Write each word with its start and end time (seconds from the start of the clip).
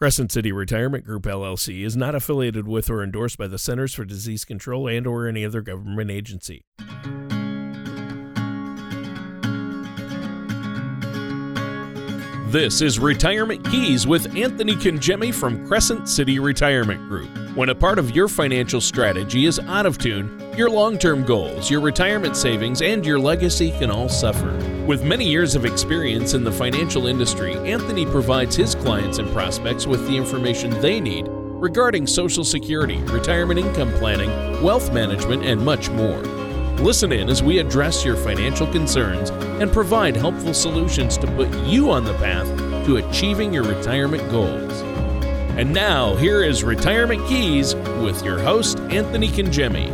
Crescent 0.00 0.30
City 0.30 0.52
Retirement 0.52 1.04
Group 1.04 1.24
LLC 1.24 1.84
is 1.84 1.96
not 1.96 2.14
affiliated 2.14 2.68
with 2.68 2.88
or 2.88 3.02
endorsed 3.02 3.36
by 3.36 3.48
the 3.48 3.58
Centers 3.58 3.92
for 3.92 4.04
Disease 4.04 4.44
Control 4.44 4.86
and 4.86 5.08
or 5.08 5.26
any 5.26 5.44
other 5.44 5.60
government 5.60 6.08
agency. 6.08 6.64
This 12.52 12.80
is 12.80 13.00
Retirement 13.00 13.68
Keys 13.68 14.06
with 14.06 14.36
Anthony 14.36 14.76
Congemi 14.76 15.34
from 15.34 15.66
Crescent 15.66 16.08
City 16.08 16.38
Retirement 16.38 17.08
Group. 17.08 17.47
When 17.58 17.70
a 17.70 17.74
part 17.74 17.98
of 17.98 18.14
your 18.14 18.28
financial 18.28 18.80
strategy 18.80 19.46
is 19.46 19.58
out 19.58 19.84
of 19.84 19.98
tune, 19.98 20.54
your 20.56 20.70
long 20.70 20.96
term 20.96 21.24
goals, 21.24 21.68
your 21.68 21.80
retirement 21.80 22.36
savings, 22.36 22.82
and 22.82 23.04
your 23.04 23.18
legacy 23.18 23.72
can 23.72 23.90
all 23.90 24.08
suffer. 24.08 24.52
With 24.86 25.02
many 25.02 25.28
years 25.28 25.56
of 25.56 25.64
experience 25.64 26.34
in 26.34 26.44
the 26.44 26.52
financial 26.52 27.08
industry, 27.08 27.56
Anthony 27.56 28.06
provides 28.06 28.54
his 28.54 28.76
clients 28.76 29.18
and 29.18 29.28
prospects 29.32 29.88
with 29.88 30.06
the 30.06 30.16
information 30.16 30.70
they 30.80 31.00
need 31.00 31.26
regarding 31.28 32.06
Social 32.06 32.44
Security, 32.44 32.98
retirement 32.98 33.58
income 33.58 33.92
planning, 33.94 34.30
wealth 34.62 34.92
management, 34.92 35.44
and 35.44 35.60
much 35.60 35.90
more. 35.90 36.20
Listen 36.78 37.10
in 37.10 37.28
as 37.28 37.42
we 37.42 37.58
address 37.58 38.04
your 38.04 38.14
financial 38.14 38.68
concerns 38.68 39.30
and 39.60 39.72
provide 39.72 40.14
helpful 40.14 40.54
solutions 40.54 41.18
to 41.18 41.26
put 41.32 41.52
you 41.64 41.90
on 41.90 42.04
the 42.04 42.14
path 42.18 42.46
to 42.86 42.98
achieving 42.98 43.52
your 43.52 43.64
retirement 43.64 44.22
goals. 44.30 44.87
And 45.58 45.72
now, 45.72 46.14
here 46.14 46.44
is 46.44 46.62
Retirement 46.62 47.26
Keys 47.26 47.74
with 47.74 48.24
your 48.24 48.38
host, 48.38 48.78
Anthony 48.90 49.26
Congemi. 49.26 49.88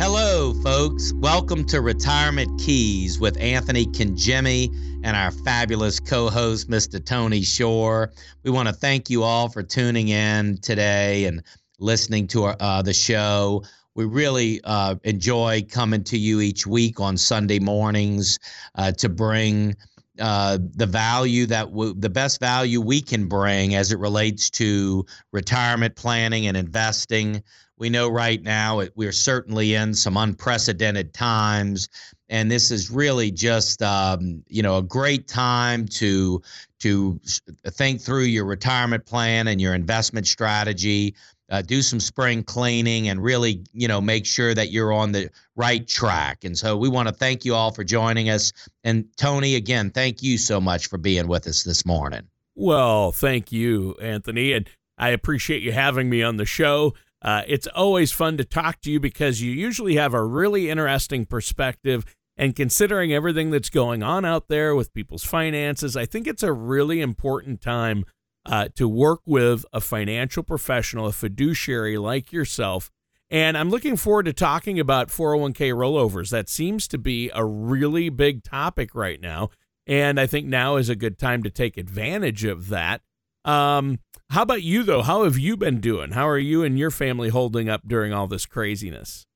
Hello, 0.00 0.54
folks. 0.62 1.12
Welcome 1.16 1.66
to 1.66 1.82
Retirement 1.82 2.58
Keys 2.58 3.20
with 3.20 3.38
Anthony 3.38 3.84
Congemi 3.84 4.74
and 5.04 5.14
our 5.14 5.30
fabulous 5.30 6.00
co 6.00 6.30
host, 6.30 6.70
Mr. 6.70 7.04
Tony 7.04 7.42
Shore. 7.42 8.10
We 8.44 8.50
want 8.50 8.66
to 8.68 8.74
thank 8.74 9.10
you 9.10 9.24
all 9.24 9.50
for 9.50 9.62
tuning 9.62 10.08
in 10.08 10.56
today 10.62 11.26
and 11.26 11.42
listening 11.78 12.28
to 12.28 12.44
our, 12.44 12.56
uh, 12.60 12.80
the 12.80 12.94
show. 12.94 13.62
We 13.94 14.06
really 14.06 14.62
uh, 14.64 14.94
enjoy 15.04 15.66
coming 15.68 16.02
to 16.04 16.16
you 16.16 16.40
each 16.40 16.66
week 16.66 16.98
on 16.98 17.18
Sunday 17.18 17.58
mornings 17.58 18.38
uh, 18.74 18.92
to 18.92 19.10
bring 19.10 19.76
uh, 20.18 20.58
the 20.74 20.86
value 20.86 21.46
that 21.46 21.66
w- 21.70 21.94
the 21.96 22.10
best 22.10 22.40
value 22.40 22.80
we 22.80 23.00
can 23.00 23.26
bring 23.26 23.74
as 23.74 23.92
it 23.92 23.98
relates 23.98 24.50
to 24.50 25.04
retirement 25.32 25.96
planning 25.96 26.46
and 26.46 26.56
investing. 26.56 27.42
We 27.78 27.90
know 27.90 28.08
right 28.08 28.42
now 28.42 28.80
it, 28.80 28.92
we're 28.96 29.12
certainly 29.12 29.74
in 29.74 29.94
some 29.94 30.16
unprecedented 30.16 31.14
times, 31.14 31.88
and 32.28 32.50
this 32.50 32.70
is 32.70 32.90
really 32.90 33.30
just 33.30 33.82
um, 33.82 34.42
you 34.48 34.62
know 34.62 34.78
a 34.78 34.82
great 34.82 35.28
time 35.28 35.86
to 35.86 36.42
to 36.80 37.20
think 37.66 38.00
through 38.00 38.24
your 38.24 38.44
retirement 38.44 39.06
plan 39.06 39.48
and 39.48 39.60
your 39.60 39.74
investment 39.74 40.26
strategy 40.26 41.14
uh, 41.50 41.62
do 41.62 41.82
some 41.82 42.00
spring 42.00 42.42
cleaning 42.42 43.08
and 43.08 43.22
really 43.22 43.64
you 43.72 43.88
know 43.88 44.00
make 44.00 44.26
sure 44.26 44.54
that 44.54 44.70
you're 44.70 44.92
on 44.92 45.12
the 45.12 45.30
right 45.56 45.86
track. 45.86 46.44
And 46.44 46.56
so 46.56 46.76
we 46.76 46.88
want 46.88 47.08
to 47.08 47.14
thank 47.14 47.44
you 47.44 47.54
all 47.54 47.72
for 47.72 47.84
joining 47.84 48.30
us. 48.30 48.52
And 48.84 49.06
tony 49.16 49.54
again 49.54 49.90
thank 49.90 50.22
you 50.22 50.38
so 50.38 50.60
much 50.60 50.88
for 50.88 50.98
being 50.98 51.28
with 51.28 51.46
us 51.46 51.64
this 51.64 51.86
morning. 51.86 52.22
Well 52.54 53.12
thank 53.12 53.52
you 53.52 53.94
anthony 54.00 54.52
and 54.52 54.68
i 54.98 55.10
appreciate 55.10 55.62
you 55.62 55.72
having 55.72 56.10
me 56.10 56.22
on 56.22 56.36
the 56.36 56.46
show. 56.46 56.94
Uh, 57.20 57.42
it's 57.48 57.66
always 57.68 58.12
fun 58.12 58.36
to 58.36 58.44
talk 58.44 58.80
to 58.80 58.92
you 58.92 59.00
because 59.00 59.42
you 59.42 59.50
usually 59.50 59.96
have 59.96 60.14
a 60.14 60.22
really 60.22 60.70
interesting 60.70 61.26
perspective. 61.26 62.04
And 62.36 62.54
considering 62.54 63.12
everything 63.12 63.50
that's 63.50 63.70
going 63.70 64.04
on 64.04 64.24
out 64.24 64.46
there 64.46 64.76
with 64.76 64.94
people's 64.94 65.24
finances 65.24 65.96
i 65.96 66.06
think 66.06 66.28
it's 66.28 66.44
a 66.44 66.52
really 66.52 67.00
important 67.00 67.60
time 67.60 68.04
uh, 68.48 68.68
to 68.74 68.88
work 68.88 69.20
with 69.26 69.64
a 69.72 69.80
financial 69.80 70.42
professional, 70.42 71.06
a 71.06 71.12
fiduciary 71.12 71.98
like 71.98 72.32
yourself. 72.32 72.90
And 73.30 73.58
I'm 73.58 73.68
looking 73.68 73.96
forward 73.96 74.24
to 74.24 74.32
talking 74.32 74.80
about 74.80 75.08
401k 75.08 75.74
rollovers. 75.74 76.30
That 76.30 76.48
seems 76.48 76.88
to 76.88 76.98
be 76.98 77.30
a 77.34 77.44
really 77.44 78.08
big 78.08 78.42
topic 78.42 78.94
right 78.94 79.20
now. 79.20 79.50
And 79.86 80.18
I 80.18 80.26
think 80.26 80.46
now 80.46 80.76
is 80.76 80.88
a 80.88 80.96
good 80.96 81.18
time 81.18 81.42
to 81.42 81.50
take 81.50 81.76
advantage 81.76 82.44
of 82.44 82.68
that. 82.68 83.02
Um, 83.44 84.00
how 84.30 84.42
about 84.42 84.62
you, 84.62 84.82
though? 84.82 85.02
How 85.02 85.24
have 85.24 85.38
you 85.38 85.56
been 85.56 85.80
doing? 85.80 86.12
How 86.12 86.28
are 86.28 86.38
you 86.38 86.62
and 86.62 86.78
your 86.78 86.90
family 86.90 87.28
holding 87.28 87.68
up 87.68 87.82
during 87.86 88.12
all 88.12 88.26
this 88.26 88.46
craziness? 88.46 89.26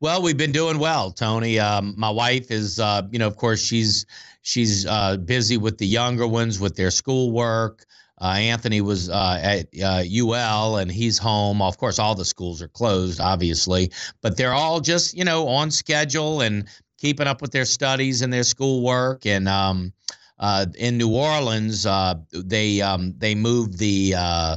Well, 0.00 0.22
we've 0.22 0.36
been 0.36 0.52
doing 0.52 0.78
well, 0.78 1.10
Tony. 1.10 1.58
Um, 1.58 1.94
my 1.96 2.10
wife 2.10 2.50
is, 2.50 2.80
uh, 2.80 3.02
you 3.10 3.18
know, 3.18 3.26
of 3.26 3.36
course, 3.36 3.62
she's 3.62 4.06
she's 4.42 4.86
uh, 4.86 5.16
busy 5.16 5.56
with 5.56 5.78
the 5.78 5.86
younger 5.86 6.26
ones 6.26 6.58
with 6.58 6.76
their 6.76 6.90
schoolwork. 6.90 7.84
Uh, 8.20 8.34
Anthony 8.38 8.80
was 8.80 9.10
uh, 9.10 9.38
at 9.42 9.66
uh, 9.82 10.02
UL 10.10 10.78
and 10.78 10.90
he's 10.90 11.18
home. 11.18 11.60
Of 11.60 11.76
course, 11.76 11.98
all 11.98 12.14
the 12.14 12.24
schools 12.24 12.62
are 12.62 12.68
closed, 12.68 13.20
obviously, 13.20 13.92
but 14.22 14.36
they're 14.36 14.54
all 14.54 14.80
just 14.80 15.16
you 15.16 15.24
know 15.24 15.46
on 15.48 15.70
schedule 15.70 16.40
and 16.40 16.66
keeping 16.98 17.26
up 17.26 17.42
with 17.42 17.52
their 17.52 17.66
studies 17.66 18.22
and 18.22 18.32
their 18.32 18.44
schoolwork. 18.44 19.26
And 19.26 19.48
um, 19.48 19.92
uh, 20.38 20.66
in 20.78 20.96
New 20.96 21.14
Orleans, 21.14 21.84
uh, 21.84 22.14
they 22.32 22.80
um, 22.80 23.14
they 23.18 23.34
moved 23.34 23.78
the 23.78 24.14
uh, 24.16 24.56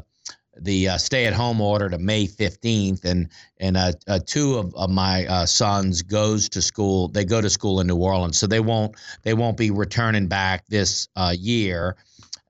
the 0.61 0.89
stay-at-home 0.97 1.59
order 1.59 1.89
to 1.89 1.97
May 1.97 2.27
15th, 2.27 3.03
and 3.03 3.27
and 3.59 3.77
two 4.25 4.57
of, 4.57 4.73
of 4.75 4.89
my 4.89 5.43
sons 5.43 6.01
goes 6.01 6.47
to 6.47 6.61
school. 6.61 7.09
They 7.09 7.25
go 7.25 7.41
to 7.41 7.49
school 7.49 7.81
in 7.81 7.87
New 7.87 7.97
Orleans, 7.97 8.37
so 8.37 8.47
they 8.47 8.61
won't 8.61 8.95
they 9.23 9.33
won't 9.33 9.57
be 9.57 9.69
returning 9.69 10.27
back 10.27 10.65
this 10.69 11.09
year. 11.33 11.97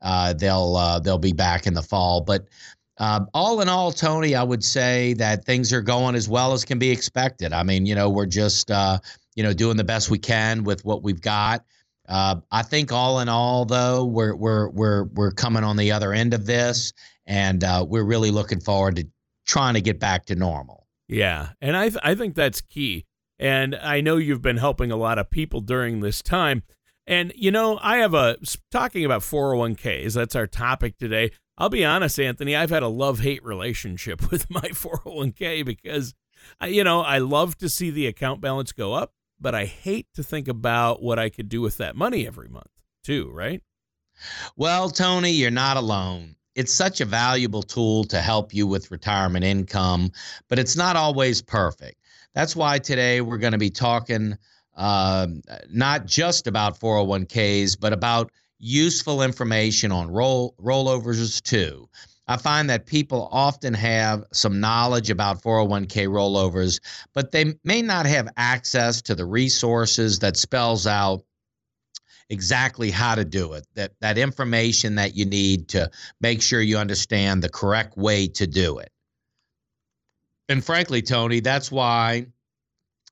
Uh, 0.01 0.33
they'll 0.33 0.75
uh, 0.75 0.99
they'll 0.99 1.17
be 1.17 1.33
back 1.33 1.67
in 1.67 1.73
the 1.73 1.81
fall. 1.81 2.21
But 2.21 2.47
uh, 2.97 3.21
all 3.33 3.61
in 3.61 3.69
all, 3.69 3.91
Tony, 3.91 4.35
I 4.35 4.43
would 4.43 4.63
say 4.63 5.13
that 5.13 5.45
things 5.45 5.71
are 5.71 5.81
going 5.81 6.15
as 6.15 6.27
well 6.27 6.53
as 6.53 6.65
can 6.65 6.79
be 6.79 6.89
expected. 6.89 7.53
I 7.53 7.63
mean, 7.63 7.85
you 7.85 7.95
know, 7.95 8.09
we're 8.09 8.25
just 8.25 8.71
uh, 8.71 8.99
you 9.35 9.43
know 9.43 9.53
doing 9.53 9.77
the 9.77 9.83
best 9.83 10.09
we 10.09 10.19
can 10.19 10.63
with 10.63 10.83
what 10.85 11.03
we've 11.03 11.21
got. 11.21 11.65
Uh, 12.07 12.37
I 12.51 12.63
think 12.63 12.91
all 12.91 13.19
in 13.19 13.29
all, 13.29 13.65
though, 13.65 14.03
we're 14.03 14.35
we're 14.35 14.69
we're 14.69 15.03
we're 15.05 15.31
coming 15.31 15.63
on 15.63 15.77
the 15.77 15.91
other 15.91 16.11
end 16.11 16.33
of 16.33 16.45
this, 16.45 16.91
and 17.25 17.63
uh, 17.63 17.85
we're 17.87 18.03
really 18.03 18.31
looking 18.31 18.59
forward 18.59 18.95
to 18.97 19.07
trying 19.45 19.75
to 19.75 19.81
get 19.81 19.99
back 19.99 20.25
to 20.25 20.35
normal. 20.35 20.87
Yeah, 21.07 21.49
and 21.61 21.77
I 21.77 21.89
th- 21.89 22.01
I 22.03 22.15
think 22.15 22.35
that's 22.35 22.61
key. 22.61 23.05
And 23.37 23.75
I 23.75 24.01
know 24.01 24.17
you've 24.17 24.41
been 24.41 24.57
helping 24.57 24.91
a 24.91 24.97
lot 24.97 25.17
of 25.17 25.29
people 25.29 25.61
during 25.61 26.01
this 26.01 26.21
time. 26.21 26.63
And, 27.09 27.33
you 27.35 27.49
know, 27.49 27.79
I 27.81 27.97
have 27.97 28.13
a 28.13 28.37
talking 28.69 29.03
about 29.03 29.21
401ks, 29.21 30.13
that's 30.13 30.35
our 30.35 30.45
topic 30.45 30.99
today. 30.99 31.31
I'll 31.57 31.69
be 31.69 31.83
honest, 31.83 32.19
Anthony, 32.19 32.55
I've 32.55 32.69
had 32.69 32.83
a 32.83 32.87
love 32.87 33.19
hate 33.19 33.43
relationship 33.43 34.29
with 34.31 34.47
my 34.47 34.61
401k 34.61 35.65
because, 35.65 36.13
I, 36.61 36.67
you 36.67 36.83
know, 36.83 37.01
I 37.01 37.17
love 37.17 37.57
to 37.57 37.67
see 37.67 37.89
the 37.89 38.05
account 38.05 38.41
balance 38.41 38.71
go 38.71 38.93
up, 38.93 39.13
but 39.39 39.55
I 39.55 39.65
hate 39.65 40.05
to 40.13 40.23
think 40.23 40.47
about 40.47 41.01
what 41.01 41.17
I 41.17 41.29
could 41.29 41.49
do 41.49 41.61
with 41.61 41.77
that 41.77 41.95
money 41.95 42.27
every 42.27 42.47
month, 42.47 42.69
too, 43.03 43.31
right? 43.33 43.63
Well, 44.55 44.91
Tony, 44.91 45.31
you're 45.31 45.49
not 45.49 45.77
alone. 45.77 46.35
It's 46.53 46.73
such 46.73 47.01
a 47.01 47.05
valuable 47.05 47.63
tool 47.63 48.03
to 48.03 48.21
help 48.21 48.53
you 48.53 48.67
with 48.67 48.91
retirement 48.91 49.45
income, 49.45 50.11
but 50.47 50.59
it's 50.59 50.75
not 50.75 50.95
always 50.95 51.41
perfect. 51.41 51.99
That's 52.35 52.55
why 52.55 52.77
today 52.77 53.21
we're 53.21 53.39
going 53.39 53.53
to 53.53 53.57
be 53.57 53.71
talking 53.71 54.37
uh, 54.79 55.27
not 55.69 56.05
just 56.05 56.47
about 56.47 56.79
401ks, 56.79 57.77
but 57.77 57.91
about 57.91 58.31
useful 58.59 59.21
information 59.21 59.91
on 59.91 60.09
roll 60.09 60.55
rollovers 60.59 61.41
too. 61.41 61.89
I 62.27 62.37
find 62.37 62.69
that 62.69 62.85
people 62.85 63.27
often 63.31 63.73
have 63.73 64.23
some 64.31 64.59
knowledge 64.59 65.09
about 65.09 65.41
401k 65.41 66.07
rollovers, 66.07 66.79
but 67.13 67.31
they 67.31 67.55
may 67.65 67.81
not 67.81 68.05
have 68.05 68.29
access 68.37 69.01
to 69.03 69.15
the 69.15 69.25
resources 69.25 70.19
that 70.19 70.37
spells 70.37 70.87
out 70.87 71.25
exactly 72.29 72.89
how 72.89 73.15
to 73.15 73.25
do 73.25 73.53
it. 73.53 73.67
That 73.73 73.91
that 73.99 74.17
information 74.17 74.95
that 74.95 75.13
you 75.13 75.25
need 75.25 75.67
to 75.69 75.91
make 76.21 76.41
sure 76.41 76.61
you 76.61 76.77
understand 76.77 77.43
the 77.43 77.49
correct 77.49 77.97
way 77.97 78.27
to 78.27 78.47
do 78.47 78.77
it. 78.77 78.91
And 80.47 80.63
frankly, 80.63 81.01
Tony, 81.01 81.41
that's 81.41 81.69
why 81.69 82.27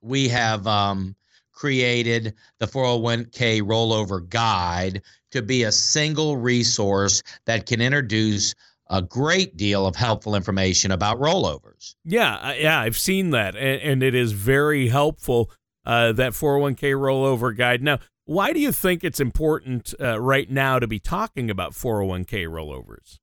we 0.02 0.30
have 0.30 0.66
um, 0.66 1.16
created 1.58 2.36
the 2.60 2.68
401k 2.68 3.62
rollover 3.62 4.30
guide 4.30 5.02
to 5.32 5.42
be 5.42 5.64
a 5.64 5.72
single 5.72 6.38
resource 6.38 7.24
that 7.46 7.66
can 7.66 7.82
introduce 7.82 8.54
a 8.92 9.02
great 9.02 9.58
deal 9.58 9.88
of 9.88 9.96
helpful 9.96 10.36
information 10.36 10.92
about 10.92 11.20
rollovers. 11.20 11.96
Yeah, 12.06 12.54
yeah, 12.54 12.80
I've 12.80 12.98
seen 12.98 13.32
that, 13.32 13.56
and, 13.56 13.82
and 13.82 14.04
it 14.04 14.14
is 14.14 14.34
very 14.34 14.88
helpful. 14.88 15.52
Uh, 15.84 16.12
that 16.12 16.34
401k 16.34 16.94
rollover 16.96 17.56
guide. 17.56 17.82
Now, 17.82 18.00
why 18.26 18.52
do 18.52 18.60
you 18.60 18.74
think 18.74 19.06
it's 19.06 19.22
important 19.22 19.94
uh, 20.02 20.20
right 20.20 20.52
now 20.52 20.80
to 20.80 20.88
be 20.88 21.00
talking 21.00 21.50
about 21.50 21.72
401k 21.72 22.46
rollovers? 22.46 23.20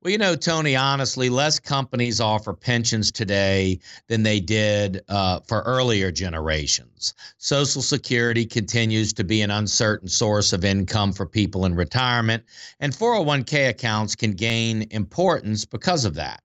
Well, 0.00 0.12
you 0.12 0.18
know, 0.18 0.36
Tony, 0.36 0.76
honestly, 0.76 1.28
less 1.28 1.58
companies 1.58 2.20
offer 2.20 2.52
pensions 2.52 3.10
today 3.10 3.80
than 4.06 4.22
they 4.22 4.38
did 4.38 5.02
uh, 5.08 5.40
for 5.40 5.62
earlier 5.62 6.12
generations. 6.12 7.14
Social 7.38 7.82
Security 7.82 8.46
continues 8.46 9.12
to 9.14 9.24
be 9.24 9.42
an 9.42 9.50
uncertain 9.50 10.06
source 10.06 10.52
of 10.52 10.64
income 10.64 11.12
for 11.12 11.26
people 11.26 11.64
in 11.64 11.74
retirement, 11.74 12.44
and 12.78 12.92
401k 12.92 13.70
accounts 13.70 14.14
can 14.14 14.30
gain 14.34 14.86
importance 14.92 15.64
because 15.64 16.04
of 16.04 16.14
that. 16.14 16.42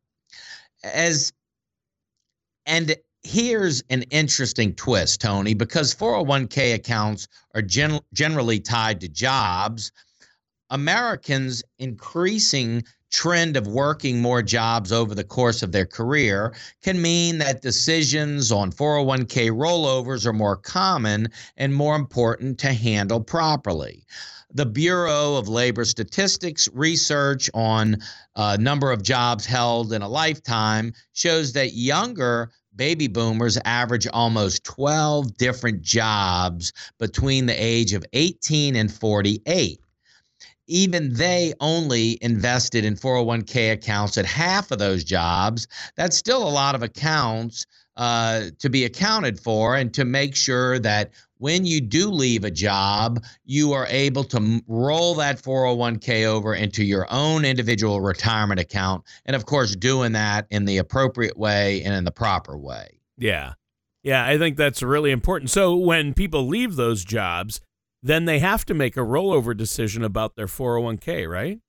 As 0.84 1.32
and 2.66 2.96
here's 3.22 3.84
an 3.92 4.02
interesting 4.04 4.74
twist, 4.74 5.22
Tony, 5.22 5.54
because 5.54 5.94
401k 5.94 6.74
accounts 6.74 7.28
are 7.54 7.62
gen- 7.62 8.00
generally 8.14 8.60
tied 8.60 9.00
to 9.02 9.08
jobs. 9.08 9.92
Americans 10.72 11.62
increasing 11.78 12.84
trend 13.13 13.56
of 13.56 13.68
working 13.68 14.19
more 14.19 14.42
jobs 14.42 14.92
over 14.92 15.15
the 15.15 15.24
course 15.24 15.62
of 15.62 15.71
their 15.71 15.86
career 15.86 16.54
can 16.81 17.01
mean 17.01 17.38
that 17.38 17.62
decisions 17.62 18.51
on 18.51 18.71
401k 18.71 19.51
rollovers 19.51 20.25
are 20.25 20.33
more 20.33 20.57
common 20.57 21.30
and 21.56 21.74
more 21.74 21.95
important 21.95 22.57
to 22.60 22.74
handle 22.74 23.21
properly. 23.21 24.04
The 24.56 24.65
Bureau 24.65 25.36
of 25.36 25.48
Labor 25.48 25.86
Statistics 25.86 26.68
research 26.74 27.50
on 27.54 27.98
a 28.36 28.57
number 28.57 28.92
of 28.92 29.04
jobs 29.04 29.45
held 29.45 29.94
in 29.94 30.01
a 30.01 30.09
lifetime 30.09 30.94
shows 31.13 31.54
that 31.54 31.74
younger 31.74 32.51
baby 32.75 33.07
boomers 33.07 33.57
average 33.66 34.07
almost 34.07 34.63
12 34.63 35.38
different 35.38 35.81
jobs 35.81 36.74
between 37.00 37.45
the 37.45 37.54
age 37.54 37.94
of 37.94 38.04
18 38.13 38.75
and 38.75 38.92
48 38.92 39.82
even 40.68 41.13
they 41.13 41.54
only 41.60 42.18
invested 42.21 42.86
in 42.86 42.95
401k 42.95 43.74
accounts 43.74 44.18
at 44.18 44.25
half 44.25 44.71
of 44.71 44.80
those 44.80 45.04
jobs. 45.04 45.68
That's 45.95 46.18
still 46.18 46.48
a 46.48 46.50
lot 46.50 46.75
of 46.75 46.83
accounts 46.83 47.65
uh, 47.98 48.45
to 48.60 48.69
be 48.69 48.86
accounted 48.86 49.39
for 49.39 49.75
and 49.75 49.94
to 49.94 50.06
make 50.06 50.36
sure 50.36 50.80
that 50.80 51.12
when 51.38 51.65
you 51.65 51.81
do 51.81 52.10
leave 52.10 52.45
a 52.45 52.51
job, 52.51 53.21
you 53.44 53.74
are 53.74 53.86
able 53.89 54.24
to 54.24 54.62
roll 54.68 55.13
that 55.15 55.42
401k 55.42 56.25
over 56.25 56.56
into 56.56 56.83
your 56.83 57.06
own 57.12 57.44
individual 57.44 58.00
retirement 58.00 58.59
account. 58.59 59.04
And 59.25 59.36
of 59.36 59.45
course, 59.45 59.75
doing 59.75 60.13
that 60.13 60.48
in 60.50 60.66
the 60.66 60.77
appropriate 60.77 61.38
way 61.38 61.83
and 61.83 61.94
in 61.94 62.06
the 62.06 62.12
proper 62.12 62.57
way. 62.57 63.00
Yeah. 63.18 63.54
Yeah, 64.04 64.25
I 64.25 64.38
think 64.38 64.57
that's 64.57 64.81
really 64.81 65.12
important. 65.12 65.50
So 65.50 65.75
when 65.75 66.13
people 66.13 66.48
leave 66.48 66.75
those 66.75 67.06
jobs, 67.06 67.62
then 68.04 68.26
they 68.26 68.40
have 68.40 68.66
to 68.66 68.74
make 68.74 68.98
a 68.98 69.02
rollover 69.02 69.56
decision 69.56 70.04
about 70.04 70.36
their 70.36 70.48
401k, 70.48 71.28
right? 71.28 71.60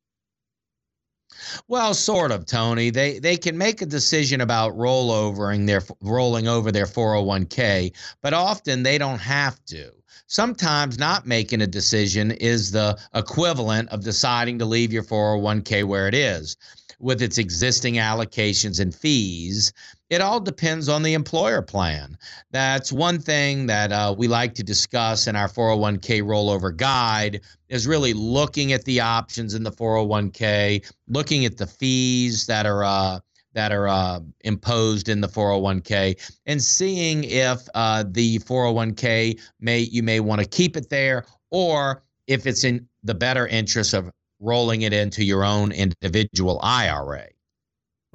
Well, 1.68 1.94
sort 1.94 2.30
of, 2.32 2.46
Tony. 2.46 2.90
They 2.90 3.18
they 3.18 3.36
can 3.36 3.56
make 3.56 3.82
a 3.82 3.86
decision 3.86 4.40
about 4.40 4.76
rollovering 4.76 5.66
their 5.66 5.82
rolling 6.00 6.46
over 6.48 6.70
their 6.70 6.86
401k, 6.86 7.92
but 8.22 8.34
often 8.34 8.82
they 8.82 8.98
don't 8.98 9.18
have 9.20 9.64
to. 9.66 9.90
Sometimes 10.26 10.98
not 10.98 11.26
making 11.26 11.60
a 11.60 11.66
decision 11.66 12.30
is 12.32 12.70
the 12.70 12.98
equivalent 13.14 13.88
of 13.90 14.04
deciding 14.04 14.58
to 14.58 14.64
leave 14.64 14.92
your 14.92 15.02
401k 15.02 15.84
where 15.84 16.08
it 16.08 16.14
is 16.14 16.56
with 16.98 17.20
its 17.20 17.38
existing 17.38 17.94
allocations 17.94 18.80
and 18.80 18.94
fees 18.94 19.72
it 20.10 20.20
all 20.20 20.40
depends 20.40 20.88
on 20.88 21.02
the 21.02 21.14
employer 21.14 21.62
plan. 21.62 22.16
That's 22.50 22.92
one 22.92 23.18
thing 23.18 23.66
that 23.66 23.90
uh, 23.90 24.14
we 24.16 24.28
like 24.28 24.54
to 24.54 24.62
discuss 24.62 25.26
in 25.26 25.34
our 25.34 25.48
401k 25.48 26.22
rollover 26.22 26.76
guide 26.76 27.40
is 27.68 27.86
really 27.86 28.12
looking 28.12 28.72
at 28.72 28.84
the 28.84 29.00
options 29.00 29.54
in 29.54 29.62
the 29.62 29.72
401k, 29.72 30.92
looking 31.08 31.44
at 31.44 31.56
the 31.56 31.66
fees 31.66 32.46
that 32.46 32.66
are 32.66 32.84
uh, 32.84 33.20
that 33.54 33.72
are 33.72 33.88
uh, 33.88 34.20
imposed 34.40 35.08
in 35.08 35.20
the 35.20 35.28
401k, 35.28 36.32
and 36.46 36.60
seeing 36.62 37.24
if 37.24 37.66
uh, 37.74 38.04
the 38.06 38.38
401k 38.40 39.40
may 39.60 39.80
you 39.80 40.02
may 40.02 40.20
want 40.20 40.40
to 40.40 40.46
keep 40.46 40.76
it 40.76 40.90
there 40.90 41.24
or 41.50 42.02
if 42.26 42.46
it's 42.46 42.64
in 42.64 42.86
the 43.04 43.14
better 43.14 43.46
interest 43.46 43.94
of 43.94 44.10
rolling 44.40 44.82
it 44.82 44.92
into 44.92 45.24
your 45.24 45.44
own 45.44 45.72
individual 45.72 46.60
IRA. 46.62 47.26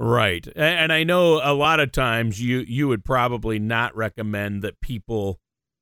Right. 0.01 0.47
And 0.55 0.93
I 0.93 1.03
know 1.03 1.41
a 1.43 1.53
lot 1.53 1.81
of 1.81 1.91
times 1.91 2.41
you 2.41 2.59
you 2.59 2.87
would 2.87 3.03
probably 3.03 3.59
not 3.59 3.93
recommend 3.97 4.61
that 4.61 4.79
people 4.79 5.41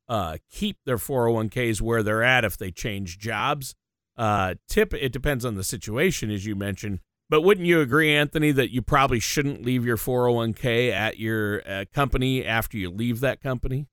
uh, 0.09 0.37
keep 0.49 0.79
their 0.85 0.97
401ks 0.97 1.81
where 1.81 2.01
they're 2.01 2.23
at 2.23 2.43
if 2.43 2.57
they 2.57 2.71
change 2.71 3.19
jobs. 3.19 3.75
Uh, 4.17 4.55
tip 4.67 4.91
it 4.95 5.13
depends 5.13 5.45
on 5.45 5.53
the 5.53 5.63
situation 5.63 6.31
as 6.31 6.47
you 6.47 6.55
mentioned. 6.55 6.99
But 7.29 7.41
wouldn't 7.41 7.67
you 7.67 7.79
agree 7.79 8.15
Anthony 8.15 8.51
that 8.53 8.73
you 8.73 8.81
probably 8.81 9.19
shouldn't 9.19 9.63
leave 9.63 9.85
your 9.85 9.97
401k 9.97 10.91
at 10.91 11.19
your 11.19 11.61
uh, 11.69 11.85
company 11.93 12.43
after 12.43 12.75
you 12.75 12.89
leave 12.89 13.19
that 13.19 13.39
company? 13.39 13.85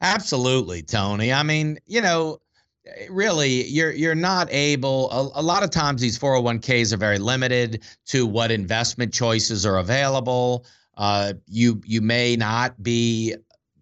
Absolutely, 0.00 0.82
Tony. 0.82 1.32
I 1.32 1.42
mean, 1.42 1.78
you 1.86 2.00
know, 2.00 2.38
really 3.08 3.64
you're 3.64 3.92
you're 3.92 4.14
not 4.14 4.48
able 4.50 5.10
a, 5.10 5.40
a, 5.40 5.42
lot 5.42 5.62
of 5.62 5.70
times 5.70 6.00
these 6.00 6.18
401ks 6.18 6.92
are 6.92 6.98
very 6.98 7.18
limited 7.18 7.82
to 8.06 8.26
what 8.26 8.50
investment 8.50 9.12
choices 9.12 9.64
are 9.64 9.78
available 9.78 10.66
uh, 10.96 11.32
you 11.46 11.80
you 11.86 12.00
may 12.00 12.36
not 12.36 12.80
be 12.82 13.34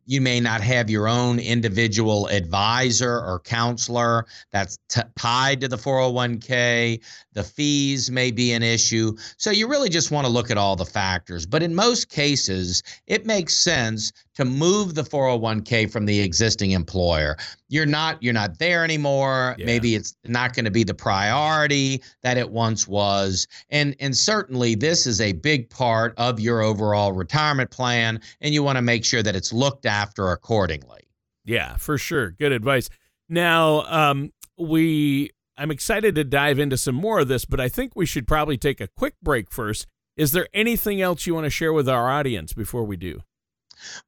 you 0.06 0.20
may 0.20 0.40
not 0.40 0.60
have 0.60 0.90
your 0.90 1.08
own 1.08 1.38
individual 1.38 2.26
advisor 2.28 3.18
or 3.20 3.40
counselor 3.40 4.26
that's 4.50 4.78
t- 4.88 5.00
tied 5.16 5.60
to 5.60 5.68
the 5.68 5.76
401k. 5.76 7.00
The 7.32 7.44
fees 7.44 8.10
may 8.10 8.30
be 8.30 8.52
an 8.52 8.62
issue. 8.62 9.16
So 9.36 9.50
you 9.50 9.68
really 9.68 9.88
just 9.88 10.10
want 10.10 10.26
to 10.26 10.32
look 10.32 10.50
at 10.50 10.58
all 10.58 10.76
the 10.76 10.84
factors. 10.84 11.46
But 11.46 11.62
in 11.62 11.74
most 11.74 12.08
cases, 12.08 12.82
it 13.06 13.26
makes 13.26 13.54
sense 13.54 14.12
to 14.34 14.44
move 14.44 14.94
the 14.94 15.02
401k 15.02 15.90
from 15.90 16.06
the 16.06 16.20
existing 16.20 16.72
employer. 16.72 17.36
You're 17.72 17.86
not 17.86 18.22
you're 18.22 18.34
not 18.34 18.58
there 18.58 18.84
anymore. 18.84 19.56
Yeah. 19.56 19.64
Maybe 19.64 19.94
it's 19.94 20.14
not 20.26 20.52
going 20.54 20.66
to 20.66 20.70
be 20.70 20.84
the 20.84 20.92
priority 20.92 22.02
that 22.22 22.36
it 22.36 22.50
once 22.50 22.86
was. 22.86 23.46
And 23.70 23.96
and 23.98 24.14
certainly 24.14 24.74
this 24.74 25.06
is 25.06 25.22
a 25.22 25.32
big 25.32 25.70
part 25.70 26.12
of 26.18 26.38
your 26.38 26.60
overall 26.60 27.12
retirement 27.12 27.70
plan 27.70 28.20
and 28.42 28.52
you 28.52 28.62
want 28.62 28.76
to 28.76 28.82
make 28.82 29.06
sure 29.06 29.22
that 29.22 29.34
it's 29.34 29.54
looked 29.54 29.86
after 29.86 30.32
accordingly. 30.32 31.08
Yeah, 31.46 31.76
for 31.78 31.96
sure. 31.96 32.32
Good 32.32 32.52
advice. 32.52 32.90
Now, 33.30 33.86
um 33.86 34.34
we 34.58 35.30
I'm 35.56 35.70
excited 35.70 36.14
to 36.16 36.24
dive 36.24 36.58
into 36.58 36.76
some 36.76 36.94
more 36.94 37.20
of 37.20 37.28
this, 37.28 37.46
but 37.46 37.58
I 37.58 37.70
think 37.70 37.96
we 37.96 38.04
should 38.04 38.28
probably 38.28 38.58
take 38.58 38.82
a 38.82 38.88
quick 38.88 39.14
break 39.22 39.50
first. 39.50 39.86
Is 40.14 40.32
there 40.32 40.46
anything 40.52 41.00
else 41.00 41.26
you 41.26 41.34
want 41.34 41.44
to 41.44 41.50
share 41.50 41.72
with 41.72 41.88
our 41.88 42.10
audience 42.10 42.52
before 42.52 42.84
we 42.84 42.98
do? 42.98 43.22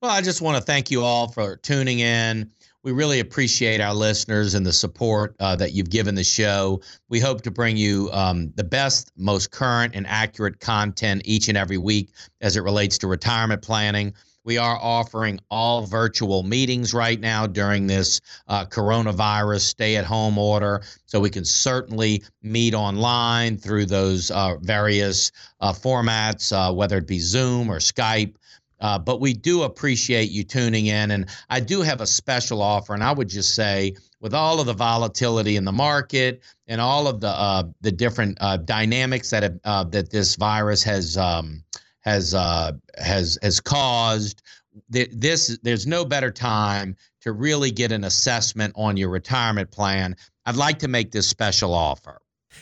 Well, 0.03 0.11
I 0.11 0.21
just 0.21 0.43
want 0.43 0.59
to 0.59 0.63
thank 0.63 0.91
you 0.91 1.03
all 1.03 1.29
for 1.29 1.57
tuning 1.57 2.01
in. 2.01 2.51
We 2.85 2.93
really 2.93 3.21
appreciate 3.21 3.81
our 3.81 3.95
listeners 3.95 4.53
and 4.53 4.67
the 4.67 4.73
support 4.73 5.35
uh, 5.41 5.57
that 5.57 5.73
you've 5.73 5.89
given 5.89 6.15
the 6.15 6.23
show. 6.23 6.83
We 7.09 7.19
hope 7.19 7.41
to 7.43 7.51
bring 7.51 7.79
you 7.79 8.11
um, 8.13 8.53
the 8.57 8.65
best, 8.65 9.11
most 9.17 9.51
current, 9.51 9.95
and 9.95 10.07
accurate 10.07 10.61
content 10.61 11.23
each 11.25 11.49
and 11.49 11.57
every 11.57 11.79
week 11.79 12.11
as 12.43 12.59
it 12.59 12.61
relates 12.61 12.99
to 12.99 13.07
retirement 13.07 13.63
planning. 13.63 14.13
We 14.45 14.59
are 14.59 14.79
offering 14.83 15.41
all 15.51 15.87
virtual 15.87 16.43
meetings 16.43 16.93
right 16.93 17.19
now 17.19 17.47
during 17.47 17.87
this 17.87 18.21
uh, 18.49 18.67
coronavirus 18.67 19.63
stay 19.63 19.97
at 19.97 20.05
home 20.05 20.37
order. 20.37 20.83
So 21.07 21.21
we 21.21 21.31
can 21.31 21.47
certainly 21.47 22.23
meet 22.43 22.75
online 22.75 23.57
through 23.57 23.87
those 23.87 24.31
uh, 24.31 24.57
various 24.61 25.33
uh, 25.61 25.73
formats, 25.73 26.53
uh, 26.53 26.71
whether 26.75 26.99
it 26.99 27.07
be 27.07 27.19
Zoom 27.19 27.71
or 27.71 27.79
Skype. 27.79 28.35
Uh, 28.81 28.99
but 28.99 29.21
we 29.21 29.33
do 29.33 29.63
appreciate 29.63 30.31
you 30.31 30.45
tuning 30.45 30.87
in. 30.87 31.11
And 31.11 31.27
I 31.49 31.61
do 31.61 31.83
have 31.83 32.01
a 32.01 32.07
special 32.07 32.61
offer. 32.61 32.95
And 32.95 33.03
I 33.03 33.13
would 33.13 33.29
just 33.29 33.55
say, 33.55 33.95
with 34.21 34.35
all 34.35 34.61
of 34.61 34.67
the 34.67 34.73
volatility 34.75 35.57
in 35.57 35.65
the 35.65 35.73
market 35.73 36.43
and 36.67 36.81
all 36.81 37.07
of 37.07 37.21
the 37.21 37.29
uh, 37.29 37.65
the 37.83 37.93
different 37.93 38.39
uh, 38.41 38.57
dynamics 38.57 39.31
that 39.31 39.43
have, 39.43 39.61
uh, 39.65 39.85
that 39.85 40.11
this 40.11 40.37
virus 40.37 40.83
has 40.83 41.17
um, 41.17 41.63
has 42.01 42.35
uh, 42.35 42.73
has 42.97 43.39
has 43.43 43.61
caused, 43.61 44.43
this 44.89 45.59
there's 45.63 45.87
no 45.87 46.05
better 46.05 46.31
time 46.31 46.97
to 47.21 47.33
really 47.33 47.71
get 47.71 47.93
an 47.93 48.05
assessment 48.05 48.73
on 48.77 48.97
your 48.97 49.09
retirement 49.09 49.71
plan. 49.71 50.17
I'd 50.47 50.57
like 50.57 50.79
to 50.81 50.89
make 50.89 51.11
this 51.11 51.29
special 51.29 51.73
offer. 51.73 52.21